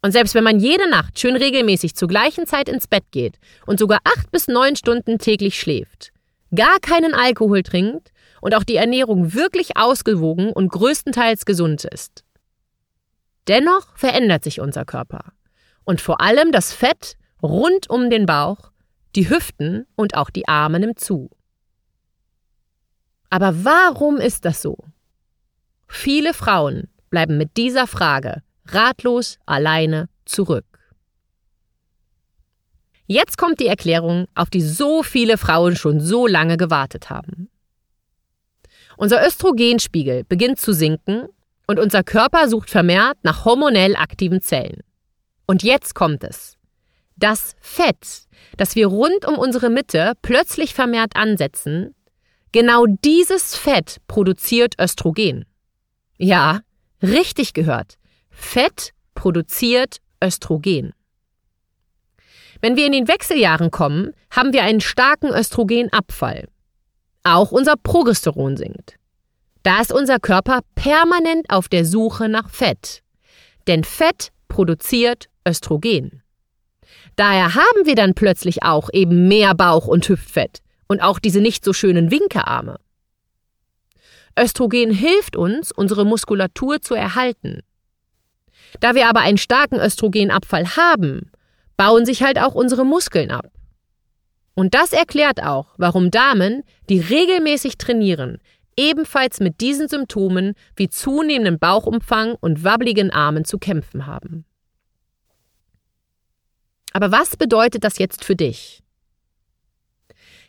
Und 0.00 0.12
selbst 0.12 0.34
wenn 0.34 0.44
man 0.44 0.60
jede 0.60 0.88
Nacht 0.88 1.18
schön 1.18 1.36
regelmäßig 1.36 1.96
zur 1.96 2.08
gleichen 2.08 2.46
Zeit 2.46 2.68
ins 2.68 2.86
Bett 2.86 3.04
geht 3.10 3.38
und 3.66 3.78
sogar 3.78 3.98
acht 4.04 4.30
bis 4.30 4.46
neun 4.46 4.76
Stunden 4.76 5.18
täglich 5.18 5.58
schläft, 5.58 6.12
gar 6.54 6.78
keinen 6.80 7.14
Alkohol 7.14 7.62
trinkt 7.62 8.12
und 8.40 8.54
auch 8.54 8.62
die 8.62 8.76
Ernährung 8.76 9.34
wirklich 9.34 9.76
ausgewogen 9.76 10.52
und 10.52 10.68
größtenteils 10.68 11.44
gesund 11.44 11.84
ist. 11.84 12.24
Dennoch 13.48 13.96
verändert 13.96 14.44
sich 14.44 14.60
unser 14.60 14.84
Körper 14.84 15.32
und 15.84 16.00
vor 16.00 16.20
allem 16.20 16.52
das 16.52 16.72
Fett 16.72 17.16
rund 17.42 17.90
um 17.90 18.10
den 18.10 18.26
Bauch, 18.26 18.70
die 19.16 19.30
Hüften 19.30 19.86
und 19.96 20.14
auch 20.14 20.30
die 20.30 20.46
Arme 20.46 20.78
nimmt 20.78 21.00
zu. 21.00 21.30
Aber 23.30 23.64
warum 23.64 24.18
ist 24.18 24.44
das 24.44 24.62
so? 24.62 24.76
Viele 25.86 26.34
Frauen 26.34 26.88
bleiben 27.10 27.38
mit 27.38 27.56
dieser 27.56 27.86
Frage 27.86 28.42
ratlos 28.74 29.38
alleine 29.46 30.08
zurück. 30.24 30.64
Jetzt 33.06 33.38
kommt 33.38 33.58
die 33.58 33.66
Erklärung, 33.66 34.26
auf 34.34 34.50
die 34.50 34.60
so 34.60 35.02
viele 35.02 35.38
Frauen 35.38 35.76
schon 35.76 36.00
so 36.00 36.26
lange 36.26 36.56
gewartet 36.56 37.08
haben. 37.08 37.48
Unser 38.98 39.26
Östrogenspiegel 39.26 40.24
beginnt 40.24 40.60
zu 40.60 40.72
sinken 40.72 41.28
und 41.66 41.78
unser 41.78 42.02
Körper 42.02 42.48
sucht 42.48 42.68
vermehrt 42.68 43.16
nach 43.22 43.44
hormonell 43.44 43.96
aktiven 43.96 44.40
Zellen. 44.40 44.82
Und 45.46 45.62
jetzt 45.62 45.94
kommt 45.94 46.24
es. 46.24 46.56
Das 47.16 47.56
Fett, 47.60 48.26
das 48.56 48.74
wir 48.76 48.88
rund 48.88 49.24
um 49.26 49.38
unsere 49.38 49.70
Mitte 49.70 50.12
plötzlich 50.22 50.74
vermehrt 50.74 51.16
ansetzen, 51.16 51.94
genau 52.52 52.86
dieses 52.86 53.56
Fett 53.56 53.98
produziert 54.06 54.74
Östrogen. 54.80 55.44
Ja, 56.16 56.60
richtig 57.02 57.54
gehört. 57.54 57.97
Fett 58.40 58.92
produziert 59.14 59.98
Östrogen. 60.24 60.94
Wenn 62.62 62.76
wir 62.76 62.86
in 62.86 62.92
den 62.92 63.06
Wechseljahren 63.06 63.70
kommen, 63.70 64.14
haben 64.30 64.54
wir 64.54 64.62
einen 64.62 64.80
starken 64.80 65.28
Östrogenabfall. 65.28 66.48
Auch 67.24 67.52
unser 67.52 67.74
Progesteron 67.76 68.56
sinkt. 68.56 68.96
Da 69.64 69.80
ist 69.80 69.92
unser 69.92 70.18
Körper 70.18 70.60
permanent 70.76 71.50
auf 71.50 71.68
der 71.68 71.84
Suche 71.84 72.30
nach 72.30 72.48
Fett. 72.48 73.02
Denn 73.66 73.84
Fett 73.84 74.30
produziert 74.46 75.28
Östrogen. 75.46 76.22
Daher 77.16 77.54
haben 77.54 77.84
wir 77.84 77.96
dann 77.96 78.14
plötzlich 78.14 78.62
auch 78.62 78.88
eben 78.92 79.28
mehr 79.28 79.54
Bauch- 79.54 79.88
und 79.88 80.08
Hüftfett 80.08 80.62
und 80.86 81.02
auch 81.02 81.18
diese 81.18 81.40
nicht 81.40 81.64
so 81.64 81.74
schönen 81.74 82.10
Winkearme. 82.10 82.78
Östrogen 84.38 84.92
hilft 84.92 85.36
uns, 85.36 85.70
unsere 85.72 86.06
Muskulatur 86.06 86.80
zu 86.80 86.94
erhalten. 86.94 87.60
Da 88.80 88.94
wir 88.94 89.08
aber 89.08 89.20
einen 89.20 89.38
starken 89.38 89.80
Östrogenabfall 89.80 90.76
haben, 90.76 91.30
bauen 91.76 92.04
sich 92.04 92.22
halt 92.22 92.38
auch 92.38 92.54
unsere 92.54 92.84
Muskeln 92.84 93.30
ab. 93.30 93.50
Und 94.54 94.74
das 94.74 94.92
erklärt 94.92 95.42
auch, 95.42 95.68
warum 95.76 96.10
Damen, 96.10 96.64
die 96.88 96.98
regelmäßig 97.00 97.78
trainieren, 97.78 98.38
ebenfalls 98.76 99.40
mit 99.40 99.60
diesen 99.60 99.88
Symptomen 99.88 100.54
wie 100.76 100.88
zunehmendem 100.88 101.58
Bauchumfang 101.58 102.36
und 102.40 102.64
wabbligen 102.64 103.10
Armen 103.10 103.44
zu 103.44 103.58
kämpfen 103.58 104.06
haben. 104.06 104.44
Aber 106.92 107.12
was 107.12 107.36
bedeutet 107.36 107.84
das 107.84 107.98
jetzt 107.98 108.24
für 108.24 108.34
dich? 108.34 108.82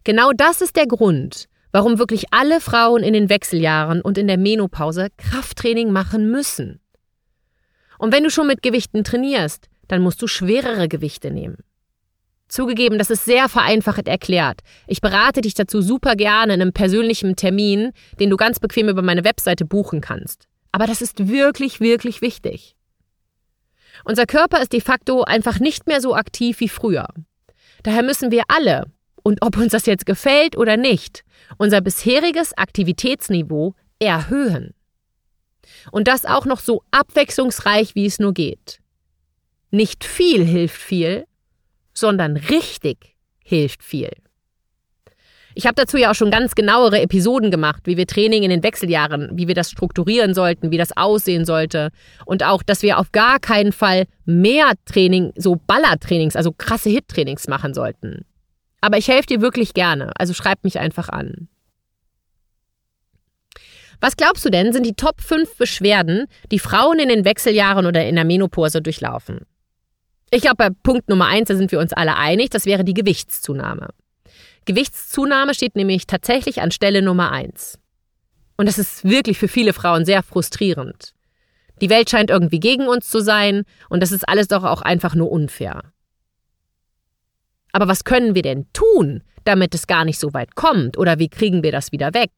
Genau 0.04 0.32
das 0.32 0.62
ist 0.62 0.76
der 0.76 0.88
Grund, 0.88 1.46
warum 1.72 2.00
wirklich 2.00 2.26
alle 2.32 2.62
Frauen 2.62 3.04
in 3.04 3.14
den 3.14 3.30
Wechseljahren 3.30 4.02
und 4.02 4.18
in 4.18 4.28
der 4.28 4.38
Menopause 4.38 5.10
Krafttraining 5.18 5.92
machen 5.92 6.32
müssen. 6.32 6.80
Und 8.00 8.13
wenn 8.13 8.24
du 8.24 8.32
schon 8.32 8.48
mit 8.48 8.63
Gewichten 8.63 9.03
trainierst, 9.03 9.68
dann 9.88 10.01
musst 10.01 10.22
du 10.22 10.27
schwerere 10.27 10.88
Gewichte 10.88 11.29
nehmen. 11.29 11.58
Zugegeben, 12.48 12.98
das 12.98 13.12
ist 13.12 13.25
sehr 13.25 13.48
vereinfacht 13.48 14.08
erklärt. 14.08 14.62
Ich 14.88 15.01
berate 15.01 15.41
dich 15.41 15.53
dazu 15.53 15.82
super 15.82 16.15
gerne 16.15 16.56
in 16.56 16.62
einem 16.62 16.74
persönlichen 16.74 17.36
Termin, 17.36 17.91
den 18.20 18.32
du 18.32 18.38
ganz 18.38 18.60
bequem 18.60 18.89
über 18.89 19.03
meine 19.03 19.24
Webseite 19.24 19.65
buchen 19.65 20.01
kannst. 20.01 20.48
Aber 20.72 20.88
das 20.88 21.03
ist 21.03 21.27
wirklich, 21.27 21.79
wirklich 21.79 22.22
wichtig. 22.22 22.75
Unser 24.06 24.25
Körper 24.25 24.62
ist 24.62 24.74
de 24.74 24.82
facto 24.82 25.24
einfach 25.24 25.60
nicht 25.60 25.86
mehr 25.86 26.01
so 26.01 26.15
aktiv 26.15 26.60
wie 26.62 26.70
früher. 26.70 27.08
Daher 27.84 28.01
müssen 28.01 28.32
wir 28.32 28.44
alle, 28.48 28.86
und 29.24 29.41
ob 29.41 29.58
uns 29.58 29.74
das 29.74 29.86
jetzt 29.86 30.06
gefällt 30.06 30.58
oder 30.58 30.77
nicht, 30.77 31.24
unser 31.58 31.82
bisheriges 31.82 32.58
Aktivitätsniveau 32.58 33.75
erhöhen. 34.00 34.74
Und 35.92 36.08
das 36.08 36.26
auch 36.26 36.46
noch 36.46 36.60
so 36.60 36.84
abwechslungsreich, 36.92 37.96
wie 37.96 38.06
es 38.06 38.20
nur 38.20 38.34
geht. 38.34 38.80
Nicht 39.72 40.04
viel 40.04 40.46
hilft 40.46 40.82
viel, 40.82 41.26
sondern 41.94 42.38
richtig 42.38 43.16
hilft 43.44 43.84
viel. 43.84 44.12
Ich 45.56 45.66
habe 45.66 45.76
dazu 45.76 45.98
ja 45.98 46.12
auch 46.12 46.16
schon 46.16 46.32
ganz 46.32 46.56
genauere 46.56 47.02
Episoden 47.02 47.52
gemacht, 47.52 47.82
wie 47.86 47.98
wir 47.98 48.08
Training 48.08 48.44
in 48.44 48.50
den 48.50 48.64
Wechseljahren, 48.64 49.32
wie 49.34 49.48
wir 49.48 49.56
das 49.56 49.70
strukturieren 49.70 50.34
sollten, 50.34 50.72
wie 50.72 50.78
das 50.78 50.96
aussehen 50.96 51.44
sollte 51.44 51.90
und 52.26 52.44
auch, 52.44 52.64
dass 52.64 52.82
wir 52.82 52.98
auf 52.98 53.12
gar 53.12 53.40
keinen 53.40 53.72
Fall 53.72 54.06
mehr 54.26 54.72
Training, 54.86 55.34
so 55.36 55.58
Ballertrainings, 55.68 56.36
also 56.36 56.54
krasse 56.54 56.90
Hit-Trainings 56.90 57.48
machen 57.48 57.74
sollten. 57.74 58.26
Aber 58.80 58.98
ich 58.98 59.08
helfe 59.08 59.28
dir 59.28 59.42
wirklich 59.42 59.74
gerne, 59.74 60.14
also 60.18 60.34
schreib 60.34 60.64
mich 60.64 60.80
einfach 60.80 61.10
an. 61.10 61.50
Was 64.01 64.15
glaubst 64.15 64.46
du 64.46 64.50
denn, 64.50 64.72
sind 64.72 64.86
die 64.86 64.94
Top 64.94 65.22
5 65.22 65.58
Beschwerden, 65.58 66.27
die 66.51 66.60
Frauen 66.60 67.00
in 67.00 67.10
den 67.10 67.25
Wechseljahren 67.25 67.86
oder 67.86 68.06
in 68.06 68.15
der 68.15 68.25
Menopause 68.25 68.82
durchlaufen? 68.82 69.46
Ich 70.32 70.41
glaube, 70.41 70.58
bei 70.58 70.70
Punkt 70.70 71.10
Nummer 71.10 71.27
1, 71.27 71.48
da 71.48 71.56
sind 71.56 71.72
wir 71.72 71.79
uns 71.79 71.91
alle 71.91 72.15
einig, 72.15 72.50
das 72.50 72.65
wäre 72.65 72.84
die 72.84 72.94
Gewichtszunahme. 72.94 73.89
Gewichtszunahme 74.65 75.53
steht 75.53 75.75
nämlich 75.75 76.06
tatsächlich 76.06 76.62
an 76.62 76.72
Stelle 76.72 77.01
Nummer 77.01 77.32
1. 77.32 77.79
Und 78.56 78.68
das 78.68 78.77
ist 78.77 79.03
wirklich 79.03 79.39
für 79.39 79.48
viele 79.48 79.74
Frauen 79.74 80.06
sehr 80.06 80.22
frustrierend. 80.22 81.13
Die 81.82 81.89
Welt 81.89 82.10
scheint 82.10 82.29
irgendwie 82.29 82.60
gegen 82.60 82.88
uns 82.88 83.10
zu 83.10 83.22
sein 83.22 83.63
und 83.89 84.01
das 84.01 84.12
ist 84.12 84.27
alles 84.27 84.48
doch 84.48 84.63
auch 84.63 84.82
einfach 84.82 85.15
nur 85.15 85.32
unfair. 85.32 85.82
Aber 87.72 87.88
was 87.88 88.03
können 88.03 88.36
wir 88.36 88.41
denn 88.41 88.68
tun, 88.74 89.24
damit 89.46 89.74
es 89.74 89.88
gar 89.88 90.06
nicht 90.06 90.20
so 90.20 90.34
weit 90.34 90.56
kommt 90.56 90.98
oder 90.98 91.20
wie 91.20 91.29
kriegen 91.29 91.63
wir 91.63 91.72
das 91.72 91.91
wieder 91.91 92.13
weg? 92.13 92.32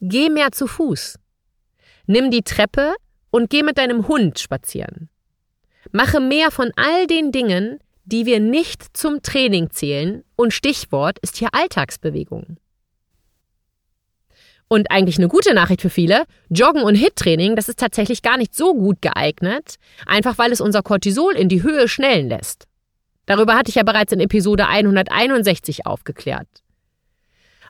Geh 0.00 0.30
mehr 0.30 0.50
zu 0.52 0.66
Fuß. 0.66 1.18
Nimm 2.06 2.30
die 2.30 2.42
Treppe 2.42 2.94
und 3.30 3.50
geh 3.50 3.62
mit 3.62 3.78
deinem 3.78 4.08
Hund 4.08 4.38
spazieren. 4.38 5.10
Mache 5.92 6.20
mehr 6.20 6.50
von 6.50 6.72
all 6.76 7.06
den 7.06 7.32
Dingen, 7.32 7.78
die 8.04 8.26
wir 8.26 8.40
nicht 8.40 8.96
zum 8.96 9.22
Training 9.22 9.70
zählen 9.70 10.24
und 10.36 10.52
Stichwort 10.52 11.18
ist 11.20 11.36
hier 11.36 11.50
Alltagsbewegung. 11.52 12.56
Und 14.68 14.90
eigentlich 14.90 15.18
eine 15.18 15.28
gute 15.28 15.52
Nachricht 15.52 15.82
für 15.82 15.90
viele, 15.90 16.24
Joggen 16.48 16.82
und 16.82 16.94
Hit-Training, 16.94 17.56
das 17.56 17.68
ist 17.68 17.78
tatsächlich 17.78 18.22
gar 18.22 18.36
nicht 18.36 18.54
so 18.54 18.72
gut 18.72 19.02
geeignet, 19.02 19.76
einfach 20.06 20.38
weil 20.38 20.52
es 20.52 20.60
unser 20.60 20.82
Cortisol 20.82 21.34
in 21.34 21.48
die 21.48 21.62
Höhe 21.62 21.88
schnellen 21.88 22.28
lässt. 22.28 22.66
Darüber 23.26 23.54
hatte 23.56 23.68
ich 23.68 23.74
ja 23.74 23.82
bereits 23.82 24.12
in 24.12 24.20
Episode 24.20 24.68
161 24.68 25.86
aufgeklärt. 25.86 26.48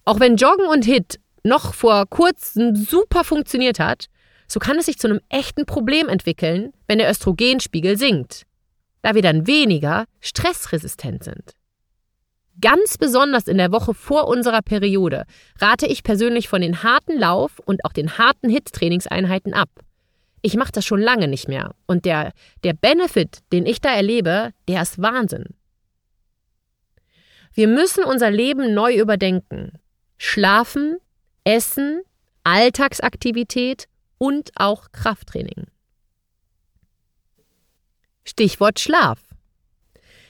Auch 0.04 0.20
wenn 0.20 0.36
Joggen 0.36 0.66
und 0.66 0.84
Hit 0.84 1.18
noch 1.44 1.74
vor 1.74 2.06
kurzem 2.06 2.76
super 2.76 3.24
funktioniert 3.24 3.78
hat, 3.78 4.06
so 4.46 4.58
kann 4.58 4.78
es 4.78 4.86
sich 4.86 4.98
zu 4.98 5.08
einem 5.08 5.20
echten 5.28 5.64
Problem 5.64 6.08
entwickeln, 6.08 6.72
wenn 6.88 6.98
der 6.98 7.10
Östrogenspiegel 7.10 7.96
sinkt, 7.96 8.46
da 9.02 9.14
wir 9.14 9.22
dann 9.22 9.46
weniger 9.46 10.06
stressresistent 10.20 11.24
sind. 11.24 11.52
Ganz 12.60 12.98
besonders 12.98 13.46
in 13.46 13.58
der 13.58 13.72
Woche 13.72 13.94
vor 13.94 14.28
unserer 14.28 14.60
Periode 14.60 15.24
rate 15.60 15.86
ich 15.86 16.02
persönlich 16.02 16.48
von 16.48 16.60
den 16.60 16.82
harten 16.82 17.18
Lauf- 17.18 17.60
und 17.64 17.84
auch 17.84 17.92
den 17.92 18.18
harten 18.18 18.50
Hit-Trainingseinheiten 18.50 19.54
ab. 19.54 19.70
Ich 20.42 20.56
mache 20.56 20.72
das 20.72 20.84
schon 20.84 21.00
lange 21.00 21.28
nicht 21.28 21.48
mehr 21.48 21.74
und 21.86 22.04
der, 22.04 22.32
der 22.64 22.72
Benefit, 22.72 23.38
den 23.52 23.66
ich 23.66 23.80
da 23.80 23.94
erlebe, 23.94 24.50
der 24.68 24.82
ist 24.82 25.00
Wahnsinn. 25.00 25.54
Wir 27.52 27.68
müssen 27.68 28.04
unser 28.04 28.30
Leben 28.30 28.74
neu 28.74 28.94
überdenken. 28.94 29.72
Schlafen, 30.18 30.98
Essen, 31.44 32.02
Alltagsaktivität 32.44 33.88
und 34.18 34.50
auch 34.54 34.92
Krafttraining. 34.92 35.66
Stichwort 38.24 38.78
Schlaf. 38.78 39.18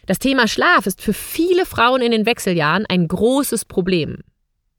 Das 0.07 0.18
Thema 0.18 0.49
Schlaf 0.49 0.87
ist 0.87 1.03
für 1.03 1.12
viele 1.12 1.66
Frauen 1.66 2.03
in 2.03 2.11
den 2.12 2.27
Wechseljahren 2.27 2.87
ein 2.87 3.07
großes 3.07 3.64
Problem. 3.64 4.18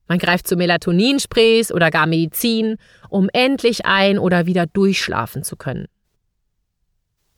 Man 0.08 0.20
greift 0.20 0.48
zu 0.48 0.58
Melatoninsprays 0.58 1.72
oder 1.72 1.90
gar 1.90 2.06
Medizin, 2.06 2.76
um 3.10 3.30
endlich 3.32 3.86
ein- 3.86 4.20
oder 4.20 4.46
wieder 4.46 4.66
durchschlafen 4.66 5.44
zu 5.44 5.56
können. 5.56 5.88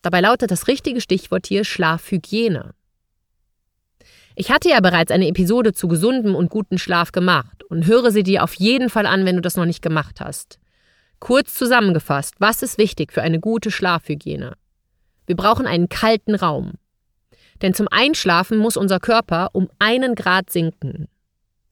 Dabei 0.02 0.22
lautet 0.22 0.52
das 0.52 0.68
richtige 0.68 1.00
Stichwort 1.00 1.48
hier 1.48 1.66
Schlafhygiene. 1.66 2.74
Ich 4.36 4.52
hatte 4.52 4.70
ja 4.70 4.80
bereits 4.80 5.12
eine 5.12 5.28
Episode 5.28 5.74
zu 5.74 5.88
gesundem 5.88 6.34
und 6.36 6.50
guten 6.50 6.78
Schlaf 6.78 7.12
gemacht 7.12 7.64
und 7.70 7.86
höre 7.86 8.12
sie 8.12 8.24
dir 8.24 8.44
auf 8.44 8.56
jeden 8.56 8.90
Fall 8.90 9.06
an, 9.06 9.26
wenn 9.26 9.36
du 9.36 9.42
das 9.42 9.58
noch 9.58 9.66
nicht 9.66 9.82
gemacht 9.82 10.22
hast. 10.22 10.60
Kurz 11.20 11.54
zusammengefasst, 11.54 12.36
was 12.40 12.64
ist 12.64 12.78
wichtig 12.78 13.14
für 13.14 13.22
eine 13.22 13.40
gute 13.40 13.70
Schlafhygiene? 13.70 14.54
Wir 15.28 15.36
brauchen 15.36 15.68
einen 15.68 15.88
kalten 15.88 16.36
Raum. 16.36 16.74
Denn 17.62 17.74
zum 17.74 17.88
Einschlafen 17.90 18.58
muss 18.58 18.76
unser 18.76 19.00
Körper 19.00 19.50
um 19.54 19.70
einen 19.80 20.16
Grad 20.16 20.50
sinken. 20.50 21.08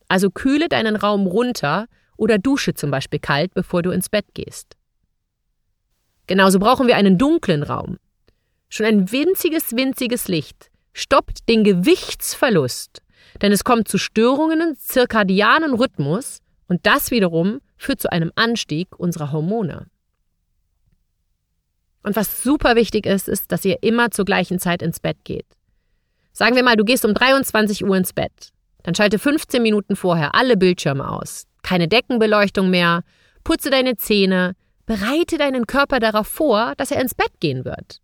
Also 0.08 0.30
kühle 0.30 0.70
deinen 0.70 0.96
Raum 0.96 1.26
runter 1.26 1.88
oder 2.16 2.38
dusche 2.38 2.76
zum 2.76 2.92
Beispiel 2.92 3.20
kalt, 3.20 3.54
bevor 3.54 3.82
du 3.82 3.90
ins 3.90 4.08
Bett 4.08 4.26
gehst. 4.34 4.78
Genauso 6.28 6.60
brauchen 6.60 6.88
wir 6.88 6.96
einen 6.96 7.18
dunklen 7.18 7.64
Raum. 7.64 7.98
Schon 8.70 8.86
ein 8.86 9.12
winziges, 9.12 9.76
winziges 9.76 10.28
Licht 10.28 10.71
stoppt 10.94 11.48
den 11.50 11.64
Gewichtsverlust, 11.64 13.02
denn 13.42 13.52
es 13.52 13.64
kommt 13.64 13.88
zu 13.88 13.98
Störungen 13.98 14.62
im 14.62 14.78
zirkadianen 14.78 15.74
Rhythmus 15.74 16.40
und 16.68 16.86
das 16.86 17.12
wiederum 17.12 17.62
führt 17.78 18.02
zu 18.02 18.12
einem 18.12 18.32
Anstieg 18.36 18.98
unserer 18.98 19.32
Hormone. 19.32 19.88
Und 22.04 22.16
was 22.16 22.44
super 22.44 22.76
wichtig 22.76 23.06
ist, 23.06 23.28
ist, 23.28 23.52
dass 23.52 23.66
ihr 23.66 23.84
immer 23.84 24.12
zur 24.12 24.26
gleichen 24.26 24.60
Zeit 24.60 24.82
ins 24.82 25.00
Bett 25.00 25.18
geht. 25.24 25.46
Sagen 26.34 26.56
wir 26.56 26.64
mal, 26.64 26.76
du 26.76 26.84
gehst 26.84 27.06
um 27.06 27.14
23 27.14 27.84
Uhr 27.86 27.96
ins 27.96 28.14
Bett. 28.14 28.52
Dann 28.84 28.96
schalte 28.96 29.20
15 29.20 29.62
Minuten 29.62 29.96
vorher 29.96 30.34
alle 30.34 30.58
Bildschirme 30.58 31.08
aus. 31.08 31.46
Keine 31.62 31.88
Deckenbeleuchtung 31.88 32.70
mehr. 32.70 33.04
Putze 33.44 33.70
deine 33.70 33.98
Zähne. 33.98 34.56
Bereite 34.86 35.38
deinen 35.38 35.68
Körper 35.68 36.00
darauf 36.00 36.28
vor, 36.28 36.74
dass 36.78 36.92
er 36.92 37.02
ins 37.02 37.14
Bett 37.14 37.40
gehen 37.40 37.66
wird. 37.66 38.02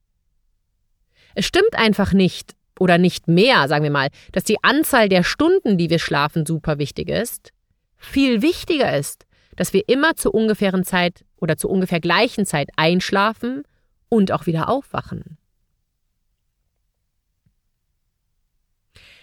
Es 1.33 1.45
stimmt 1.45 1.73
einfach 1.75 2.13
nicht, 2.13 2.55
oder 2.79 2.97
nicht 2.97 3.27
mehr, 3.27 3.67
sagen 3.67 3.83
wir 3.83 3.91
mal, 3.91 4.09
dass 4.31 4.43
die 4.43 4.63
Anzahl 4.63 5.09
der 5.09 5.23
Stunden, 5.23 5.77
die 5.77 5.89
wir 5.89 5.99
schlafen, 5.99 6.45
super 6.45 6.77
wichtig 6.77 7.09
ist. 7.09 7.51
Viel 7.97 8.41
wichtiger 8.41 8.95
ist, 8.95 9.25
dass 9.55 9.73
wir 9.73 9.83
immer 9.87 10.15
zur 10.15 10.33
ungefähren 10.33 10.83
Zeit 10.83 11.25
oder 11.37 11.57
zur 11.57 11.71
ungefähr 11.71 11.99
gleichen 11.99 12.45
Zeit 12.45 12.69
einschlafen 12.75 13.63
und 14.09 14.31
auch 14.31 14.45
wieder 14.45 14.69
aufwachen. 14.69 15.37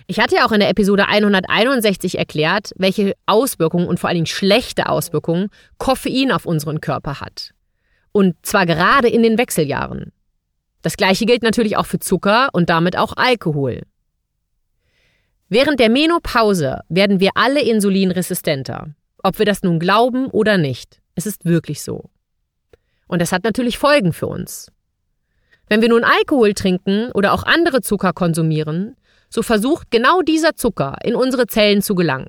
Ich 0.07 0.21
hatte 0.21 0.37
ja 0.37 0.47
auch 0.47 0.53
in 0.53 0.61
der 0.61 0.69
Episode 0.69 1.09
161 1.09 2.19
erklärt, 2.19 2.73
welche 2.77 3.15
Auswirkungen 3.25 3.89
und 3.89 3.99
vor 3.99 4.09
allen 4.09 4.17
Dingen 4.17 4.27
schlechte 4.27 4.89
Auswirkungen 4.89 5.49
Koffein 5.79 6.31
auf 6.31 6.45
unseren 6.45 6.83
Körper 6.83 7.21
hat. 7.21 7.55
Und 8.13 8.37
zwar 8.43 8.67
gerade 8.67 9.09
in 9.09 9.23
den 9.23 9.39
Wechseljahren. 9.39 10.13
Das 10.85 10.99
gleiche 10.99 11.25
gilt 11.25 11.43
natürlich 11.43 11.79
auch 11.79 11.87
für 11.87 11.99
Zucker 11.99 12.51
und 12.53 12.69
damit 12.69 12.99
auch 12.99 13.15
Alkohol. 13.17 13.85
Während 15.49 15.81
der 15.81 15.89
Menopause 15.89 16.81
werden 16.91 17.21
wir 17.21 17.31
alle 17.37 17.63
insulinresistenter, 17.63 18.95
ob 19.23 19.39
wir 19.39 19.47
das 19.47 19.63
nun 19.63 19.79
glauben 19.79 20.27
oder 20.27 20.59
nicht. 20.59 21.01
Es 21.15 21.25
ist 21.25 21.47
wirklich 21.47 21.83
so. 21.83 22.11
Und 23.07 23.23
das 23.23 23.33
hat 23.33 23.45
natürlich 23.45 23.79
Folgen 23.79 24.13
für 24.13 24.27
uns. 24.27 24.71
Wenn 25.71 25.81
wir 25.81 25.89
nun 25.89 26.05
Alkohol 26.05 26.53
trinken 26.53 27.11
oder 27.13 27.33
auch 27.33 27.45
andere 27.45 27.81
Zucker 27.81 28.13
konsumieren, 28.13 28.95
so 29.31 29.41
versucht 29.41 29.91
genau 29.91 30.21
dieser 30.21 30.55
Zucker 30.55 30.99
in 31.03 31.15
unsere 31.15 31.47
Zellen 31.47 31.81
zu 31.81 31.95
gelangen. 31.95 32.29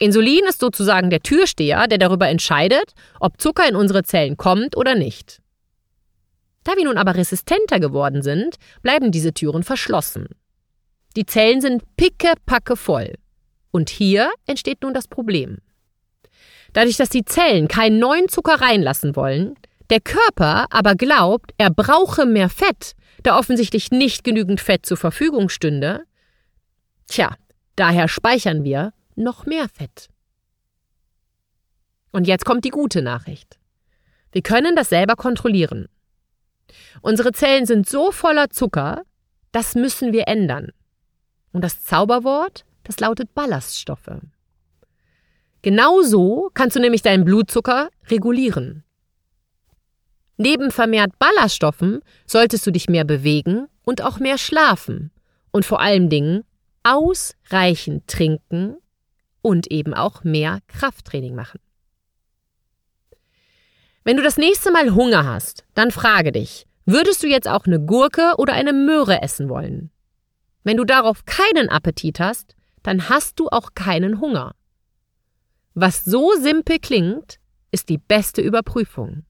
Insulin 0.00 0.44
ist 0.48 0.58
sozusagen 0.58 1.08
der 1.08 1.20
Türsteher, 1.20 1.86
der 1.86 1.98
darüber 1.98 2.28
entscheidet, 2.28 2.94
ob 3.20 3.40
Zucker 3.40 3.68
in 3.68 3.76
unsere 3.76 4.02
Zellen 4.02 4.36
kommt 4.36 4.76
oder 4.76 4.96
nicht. 4.96 5.39
Da 6.64 6.76
wir 6.76 6.84
nun 6.84 6.98
aber 6.98 7.14
resistenter 7.14 7.80
geworden 7.80 8.22
sind, 8.22 8.56
bleiben 8.82 9.10
diese 9.10 9.32
Türen 9.32 9.62
verschlossen. 9.62 10.28
Die 11.16 11.26
Zellen 11.26 11.60
sind 11.60 11.82
pickepacke 11.96 12.76
voll. 12.76 13.14
Und 13.70 13.90
hier 13.90 14.30
entsteht 14.46 14.82
nun 14.82 14.94
das 14.94 15.08
Problem. 15.08 15.58
Dadurch, 16.72 16.96
dass 16.96 17.08
die 17.08 17.24
Zellen 17.24 17.68
keinen 17.68 17.98
neuen 17.98 18.28
Zucker 18.28 18.60
reinlassen 18.60 19.16
wollen, 19.16 19.56
der 19.90 20.00
Körper 20.00 20.66
aber 20.70 20.94
glaubt, 20.94 21.52
er 21.58 21.70
brauche 21.70 22.26
mehr 22.26 22.48
Fett, 22.48 22.94
da 23.22 23.38
offensichtlich 23.38 23.90
nicht 23.90 24.22
genügend 24.22 24.60
Fett 24.60 24.86
zur 24.86 24.96
Verfügung 24.96 25.48
stünde, 25.48 26.04
tja, 27.08 27.34
daher 27.74 28.06
speichern 28.06 28.62
wir 28.62 28.92
noch 29.16 29.46
mehr 29.46 29.68
Fett. 29.68 30.08
Und 32.12 32.26
jetzt 32.26 32.44
kommt 32.44 32.64
die 32.64 32.70
gute 32.70 33.02
Nachricht. 33.02 33.58
Wir 34.32 34.42
können 34.42 34.76
das 34.76 34.88
selber 34.88 35.16
kontrollieren. 35.16 35.88
Unsere 37.02 37.32
Zellen 37.32 37.66
sind 37.66 37.88
so 37.88 38.12
voller 38.12 38.50
Zucker, 38.50 39.02
das 39.52 39.74
müssen 39.74 40.12
wir 40.12 40.28
ändern. 40.28 40.72
Und 41.52 41.62
das 41.62 41.82
Zauberwort, 41.82 42.64
das 42.84 43.00
lautet 43.00 43.34
Ballaststoffe. 43.34 44.20
Genauso 45.62 46.50
kannst 46.54 46.76
du 46.76 46.80
nämlich 46.80 47.02
deinen 47.02 47.24
Blutzucker 47.24 47.90
regulieren. 48.08 48.84
Neben 50.36 50.70
vermehrt 50.70 51.18
Ballaststoffen 51.18 52.00
solltest 52.24 52.66
du 52.66 52.70
dich 52.70 52.88
mehr 52.88 53.04
bewegen 53.04 53.66
und 53.84 54.02
auch 54.02 54.20
mehr 54.20 54.38
schlafen 54.38 55.10
und 55.50 55.66
vor 55.66 55.80
allen 55.80 56.08
Dingen 56.08 56.44
ausreichend 56.82 58.06
trinken 58.06 58.76
und 59.42 59.70
eben 59.70 59.92
auch 59.92 60.24
mehr 60.24 60.60
Krafttraining 60.66 61.34
machen. 61.34 61.60
Wenn 64.02 64.16
du 64.16 64.22
das 64.22 64.38
nächste 64.38 64.72
Mal 64.72 64.94
Hunger 64.94 65.26
hast, 65.26 65.64
dann 65.74 65.90
frage 65.90 66.32
dich, 66.32 66.66
würdest 66.86 67.22
du 67.22 67.26
jetzt 67.26 67.48
auch 67.48 67.66
eine 67.66 67.80
Gurke 67.80 68.34
oder 68.38 68.54
eine 68.54 68.72
Möhre 68.72 69.20
essen 69.20 69.48
wollen? 69.48 69.90
Wenn 70.64 70.78
du 70.78 70.84
darauf 70.84 71.24
keinen 71.26 71.68
Appetit 71.68 72.18
hast, 72.18 72.56
dann 72.82 73.08
hast 73.08 73.38
du 73.38 73.48
auch 73.48 73.74
keinen 73.74 74.20
Hunger. 74.20 74.54
Was 75.74 76.04
so 76.04 76.32
simpel 76.32 76.78
klingt, 76.78 77.38
ist 77.70 77.88
die 77.88 77.98
beste 77.98 78.40
Überprüfung. 78.40 79.24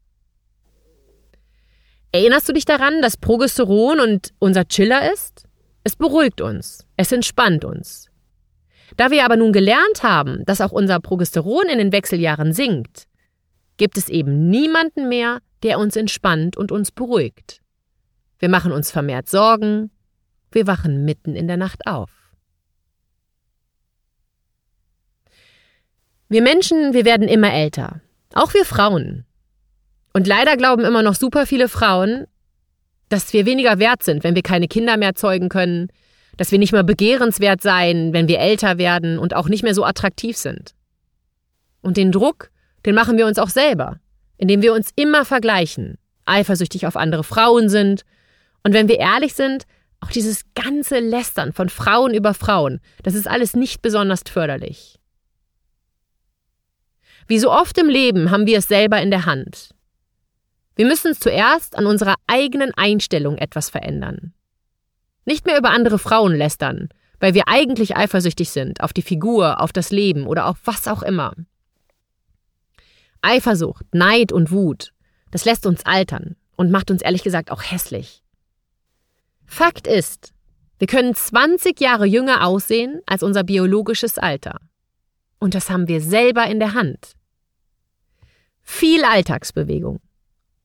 Erinnerst 2.12 2.48
du 2.48 2.52
dich 2.52 2.64
daran, 2.64 3.02
dass 3.02 3.16
Progesteron 3.16 4.00
und 4.00 4.33
unser 4.38 4.66
Chiller 4.66 5.12
ist? 5.12 5.44
Es 5.85 5.96
beruhigt 5.96 6.40
uns, 6.40 6.87
es 6.96 7.12
entspannt 7.12 7.64
uns. 7.64 8.09
Da 8.96 9.11
wir 9.11 9.24
aber 9.24 9.37
nun 9.37 9.52
gelernt 9.52 10.02
haben, 10.02 10.44
dass 10.46 10.61
auch 10.61 10.72
unser 10.72 11.00
Progesteron 11.00 11.68
in 11.68 11.78
den 11.78 11.92
Wechseljahren 11.92 12.52
sinkt, 12.52 13.06
gibt 13.80 13.96
es 13.96 14.10
eben 14.10 14.50
niemanden 14.50 15.08
mehr, 15.08 15.38
der 15.62 15.78
uns 15.78 15.96
entspannt 15.96 16.54
und 16.54 16.70
uns 16.70 16.92
beruhigt. 16.92 17.62
Wir 18.38 18.50
machen 18.50 18.72
uns 18.72 18.90
vermehrt 18.90 19.26
Sorgen, 19.26 19.90
wir 20.52 20.66
wachen 20.66 21.06
mitten 21.06 21.34
in 21.34 21.48
der 21.48 21.56
Nacht 21.56 21.86
auf. 21.86 22.10
Wir 26.28 26.42
Menschen, 26.42 26.92
wir 26.92 27.06
werden 27.06 27.26
immer 27.26 27.54
älter. 27.54 28.02
Auch 28.34 28.52
wir 28.52 28.66
Frauen. 28.66 29.24
Und 30.12 30.26
leider 30.26 30.58
glauben 30.58 30.84
immer 30.84 31.02
noch 31.02 31.14
super 31.14 31.46
viele 31.46 31.68
Frauen, 31.70 32.26
dass 33.08 33.32
wir 33.32 33.46
weniger 33.46 33.78
wert 33.78 34.02
sind, 34.02 34.24
wenn 34.24 34.34
wir 34.34 34.42
keine 34.42 34.68
Kinder 34.68 34.98
mehr 34.98 35.14
zeugen 35.14 35.48
können, 35.48 35.88
dass 36.36 36.52
wir 36.52 36.58
nicht 36.58 36.72
mehr 36.72 36.84
begehrenswert 36.84 37.62
seien, 37.62 38.12
wenn 38.12 38.28
wir 38.28 38.40
älter 38.40 38.76
werden 38.76 39.18
und 39.18 39.34
auch 39.34 39.48
nicht 39.48 39.62
mehr 39.62 39.74
so 39.74 39.84
attraktiv 39.86 40.36
sind. 40.36 40.74
Und 41.80 41.96
den 41.96 42.12
Druck, 42.12 42.50
den 42.86 42.94
machen 42.94 43.18
wir 43.18 43.26
uns 43.26 43.38
auch 43.38 43.48
selber, 43.48 43.98
indem 44.36 44.62
wir 44.62 44.72
uns 44.72 44.90
immer 44.96 45.24
vergleichen, 45.24 45.98
eifersüchtig 46.24 46.86
auf 46.86 46.96
andere 46.96 47.24
Frauen 47.24 47.68
sind 47.68 48.04
und 48.62 48.72
wenn 48.72 48.88
wir 48.88 48.98
ehrlich 48.98 49.34
sind, 49.34 49.64
auch 50.00 50.10
dieses 50.10 50.44
ganze 50.54 50.98
Lästern 50.98 51.52
von 51.52 51.68
Frauen 51.68 52.14
über 52.14 52.34
Frauen, 52.34 52.80
das 53.02 53.14
ist 53.14 53.28
alles 53.28 53.54
nicht 53.54 53.82
besonders 53.82 54.22
förderlich. 54.26 54.98
Wie 57.26 57.38
so 57.38 57.52
oft 57.52 57.76
im 57.78 57.88
Leben 57.88 58.30
haben 58.30 58.46
wir 58.46 58.58
es 58.58 58.68
selber 58.68 59.00
in 59.00 59.10
der 59.10 59.26
Hand. 59.26 59.70
Wir 60.74 60.86
müssen 60.86 61.14
zuerst 61.14 61.76
an 61.76 61.86
unserer 61.86 62.14
eigenen 62.26 62.72
Einstellung 62.74 63.36
etwas 63.36 63.70
verändern. 63.70 64.32
Nicht 65.26 65.46
mehr 65.46 65.58
über 65.58 65.70
andere 65.70 65.98
Frauen 65.98 66.34
lästern, 66.34 66.88
weil 67.20 67.34
wir 67.34 67.46
eigentlich 67.46 67.96
eifersüchtig 67.96 68.50
sind 68.50 68.80
auf 68.80 68.92
die 68.92 69.02
Figur, 69.02 69.60
auf 69.60 69.72
das 69.72 69.90
Leben 69.90 70.26
oder 70.26 70.46
auf 70.46 70.56
was 70.64 70.88
auch 70.88 71.02
immer. 71.02 71.34
Eifersucht, 73.22 73.87
Neid 73.92 74.33
und 74.33 74.50
Wut, 74.50 74.92
das 75.30 75.44
lässt 75.44 75.66
uns 75.66 75.85
altern 75.85 76.37
und 76.56 76.70
macht 76.70 76.90
uns 76.90 77.02
ehrlich 77.02 77.22
gesagt 77.22 77.50
auch 77.50 77.62
hässlich. 77.62 78.22
Fakt 79.46 79.87
ist, 79.87 80.33
wir 80.78 80.87
können 80.87 81.14
20 81.14 81.80
Jahre 81.80 82.06
jünger 82.06 82.46
aussehen 82.46 83.02
als 83.06 83.22
unser 83.22 83.44
biologisches 83.44 84.16
Alter. 84.18 84.61
Und 85.38 85.54
das 85.54 85.70
haben 85.70 85.88
wir 85.88 86.00
selber 86.00 86.46
in 86.46 86.59
der 86.59 86.74
Hand. 86.74 87.14
Viel 88.62 89.04
Alltagsbewegung, 89.04 90.00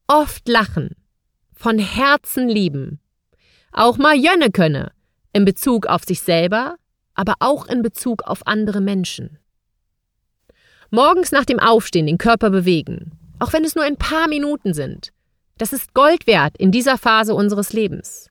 oft 0.08 0.48
lachen, 0.48 0.96
von 1.54 1.80
Herzen 1.80 2.48
lieben, 2.48 3.00
auch 3.72 3.98
mal 3.98 4.15
Jönne 4.15 4.52
könne, 4.52 4.91
in 5.34 5.44
Bezug 5.44 5.88
auf 5.88 6.04
sich 6.04 6.22
selber, 6.22 6.76
aber 7.13 7.36
auch 7.39 7.65
in 7.65 7.82
Bezug 7.82 8.24
auf 8.24 8.48
andere 8.48 8.82
Menschen. 8.82 9.39
Morgens 10.91 11.32
nach 11.32 11.45
dem 11.45 11.60
Aufstehen 11.60 12.06
den 12.06 12.17
Körper 12.17 12.50
bewegen, 12.50 13.12
auch 13.39 13.54
wenn 13.54 13.63
es 13.63 13.76
nur 13.76 13.84
ein 13.84 13.98
paar 13.98 14.28
Minuten 14.28 14.74
sind. 14.74 15.12
Das 15.58 15.74
ist 15.74 15.93
Gold 15.93 16.28
wert 16.28 16.58
in 16.58 16.71
dieser 16.71 16.98
Phase 16.98 17.34
unseres 17.34 17.74
Lebens. 17.74 18.30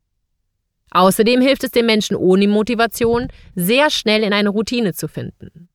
Außerdem 0.91 1.41
hilft 1.41 1.65
es 1.65 1.73
den 1.73 1.87
Menschen 1.87 2.17
ohne 2.17 2.47
Motivation, 2.47 3.29
sehr 3.55 3.91
schnell 3.91 4.23
in 4.23 4.33
eine 4.33 4.51
Routine 4.51 4.95
zu 4.95 5.09
finden. 5.09 5.69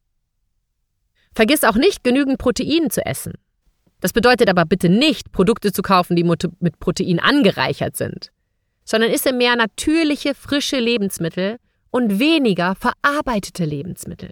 Vergiss 1.35 1.63
auch 1.63 1.75
nicht, 1.75 2.03
genügend 2.03 2.37
Protein 2.37 2.89
zu 2.89 3.05
essen. 3.05 3.33
Das 3.99 4.13
bedeutet 4.13 4.49
aber 4.49 4.65
bitte 4.65 4.87
nicht, 4.87 5.31
Produkte 5.31 5.73
zu 5.73 5.81
kaufen, 5.81 6.15
die 6.15 6.23
mit 6.23 6.79
Protein 6.79 7.19
angereichert 7.19 7.97
sind, 7.97 8.31
sondern 8.85 9.11
isse 9.11 9.33
mehr 9.33 9.55
natürliche, 9.55 10.33
frische 10.33 10.79
Lebensmittel 10.79 11.57
und 11.91 12.19
weniger 12.19 12.75
verarbeitete 12.75 13.65
Lebensmittel. 13.65 14.29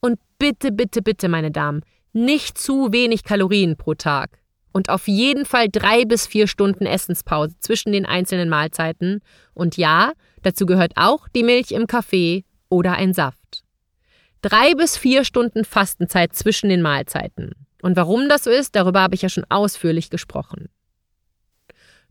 Und 0.00 0.18
bitte, 0.38 0.72
bitte, 0.72 1.02
bitte, 1.02 1.28
meine 1.28 1.50
Damen, 1.50 1.82
nicht 2.12 2.58
zu 2.58 2.92
wenig 2.92 3.24
Kalorien 3.24 3.76
pro 3.76 3.94
Tag 3.94 4.38
und 4.72 4.90
auf 4.90 5.08
jeden 5.08 5.44
Fall 5.44 5.68
drei 5.68 6.04
bis 6.04 6.26
vier 6.26 6.46
Stunden 6.46 6.86
Essenspause 6.86 7.56
zwischen 7.60 7.92
den 7.92 8.06
einzelnen 8.06 8.48
Mahlzeiten. 8.48 9.20
Und 9.54 9.76
ja, 9.76 10.12
dazu 10.42 10.66
gehört 10.66 10.92
auch 10.96 11.28
die 11.28 11.42
Milch 11.42 11.72
im 11.72 11.86
Kaffee 11.86 12.44
oder 12.68 12.92
ein 12.92 13.14
Saft. 13.14 13.64
Drei 14.40 14.74
bis 14.74 14.96
vier 14.96 15.24
Stunden 15.24 15.64
Fastenzeit 15.64 16.34
zwischen 16.34 16.68
den 16.68 16.82
Mahlzeiten. 16.82 17.54
Und 17.82 17.96
warum 17.96 18.28
das 18.28 18.44
so 18.44 18.50
ist, 18.50 18.76
darüber 18.76 19.00
habe 19.00 19.14
ich 19.14 19.22
ja 19.22 19.28
schon 19.28 19.46
ausführlich 19.48 20.10
gesprochen. 20.10 20.68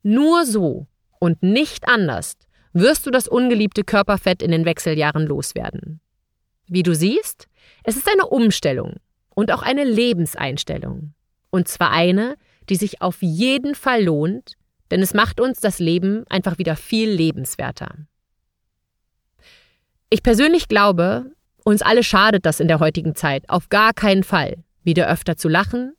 Nur 0.03 0.45
so 0.45 0.87
und 1.19 1.41
nicht 1.43 1.87
anders 1.87 2.37
wirst 2.73 3.05
du 3.05 3.11
das 3.11 3.27
ungeliebte 3.27 3.83
Körperfett 3.83 4.41
in 4.41 4.51
den 4.51 4.65
Wechseljahren 4.65 5.25
loswerden. 5.25 5.99
Wie 6.67 6.83
du 6.83 6.93
siehst, 6.93 7.47
es 7.83 7.95
ist 7.95 8.09
eine 8.09 8.27
Umstellung 8.27 8.95
und 9.29 9.51
auch 9.51 9.61
eine 9.61 9.83
Lebenseinstellung. 9.83 11.13
Und 11.49 11.67
zwar 11.67 11.91
eine, 11.91 12.35
die 12.69 12.75
sich 12.75 13.01
auf 13.01 13.21
jeden 13.21 13.75
Fall 13.75 14.03
lohnt, 14.03 14.53
denn 14.91 15.01
es 15.01 15.13
macht 15.13 15.39
uns 15.39 15.59
das 15.59 15.79
Leben 15.79 16.25
einfach 16.29 16.57
wieder 16.57 16.75
viel 16.75 17.09
lebenswerter. 17.09 17.95
Ich 20.09 20.23
persönlich 20.23 20.67
glaube, 20.67 21.31
uns 21.63 21.81
alle 21.81 22.03
schadet 22.03 22.45
das 22.45 22.59
in 22.59 22.67
der 22.67 22.79
heutigen 22.79 23.15
Zeit 23.15 23.49
auf 23.49 23.69
gar 23.69 23.93
keinen 23.93 24.23
Fall 24.23 24.63
wieder 24.83 25.09
öfter 25.09 25.35
zu 25.35 25.49
lachen, 25.49 25.93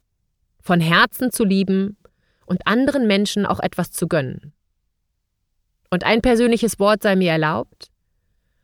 von 0.62 0.80
Herzen 0.80 1.30
zu 1.30 1.44
lieben 1.44 1.98
und 2.46 2.66
anderen 2.66 3.06
Menschen 3.06 3.44
auch 3.44 3.60
etwas 3.60 3.90
zu 3.90 4.08
gönnen. 4.08 4.54
Und 5.90 6.04
ein 6.04 6.22
persönliches 6.22 6.78
Wort 6.78 7.02
sei 7.02 7.16
mir 7.16 7.32
erlaubt. 7.32 7.88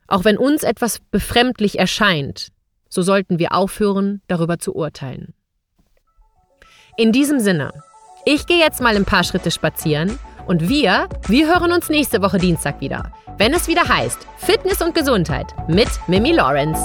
Auch 0.07 0.25
wenn 0.25 0.39
uns 0.39 0.63
etwas 0.63 1.01
befremdlich 1.11 1.79
erscheint, 1.79 2.49
so 2.95 3.03
sollten 3.03 3.39
wir 3.39 3.53
aufhören, 3.53 4.23
darüber 4.29 4.59
zu 4.59 4.75
urteilen. 4.75 5.35
In 6.97 7.11
diesem 7.11 7.41
Sinne, 7.41 7.73
ich 8.25 8.47
gehe 8.47 8.59
jetzt 8.59 8.81
mal 8.81 8.95
ein 8.95 9.05
paar 9.05 9.25
Schritte 9.25 9.51
spazieren 9.51 10.17
und 10.47 10.69
wir, 10.69 11.09
wir 11.27 11.49
hören 11.49 11.73
uns 11.73 11.89
nächste 11.89 12.23
Woche 12.23 12.39
Dienstag 12.39 12.81
wieder, 12.81 13.13
wenn 13.37 13.53
es 13.53 13.67
wieder 13.67 13.89
heißt 13.89 14.19
Fitness 14.39 14.81
und 14.81 14.95
Gesundheit 14.95 15.47
mit 15.69 15.89
Mimi 16.07 16.31
Lawrence. 16.31 16.81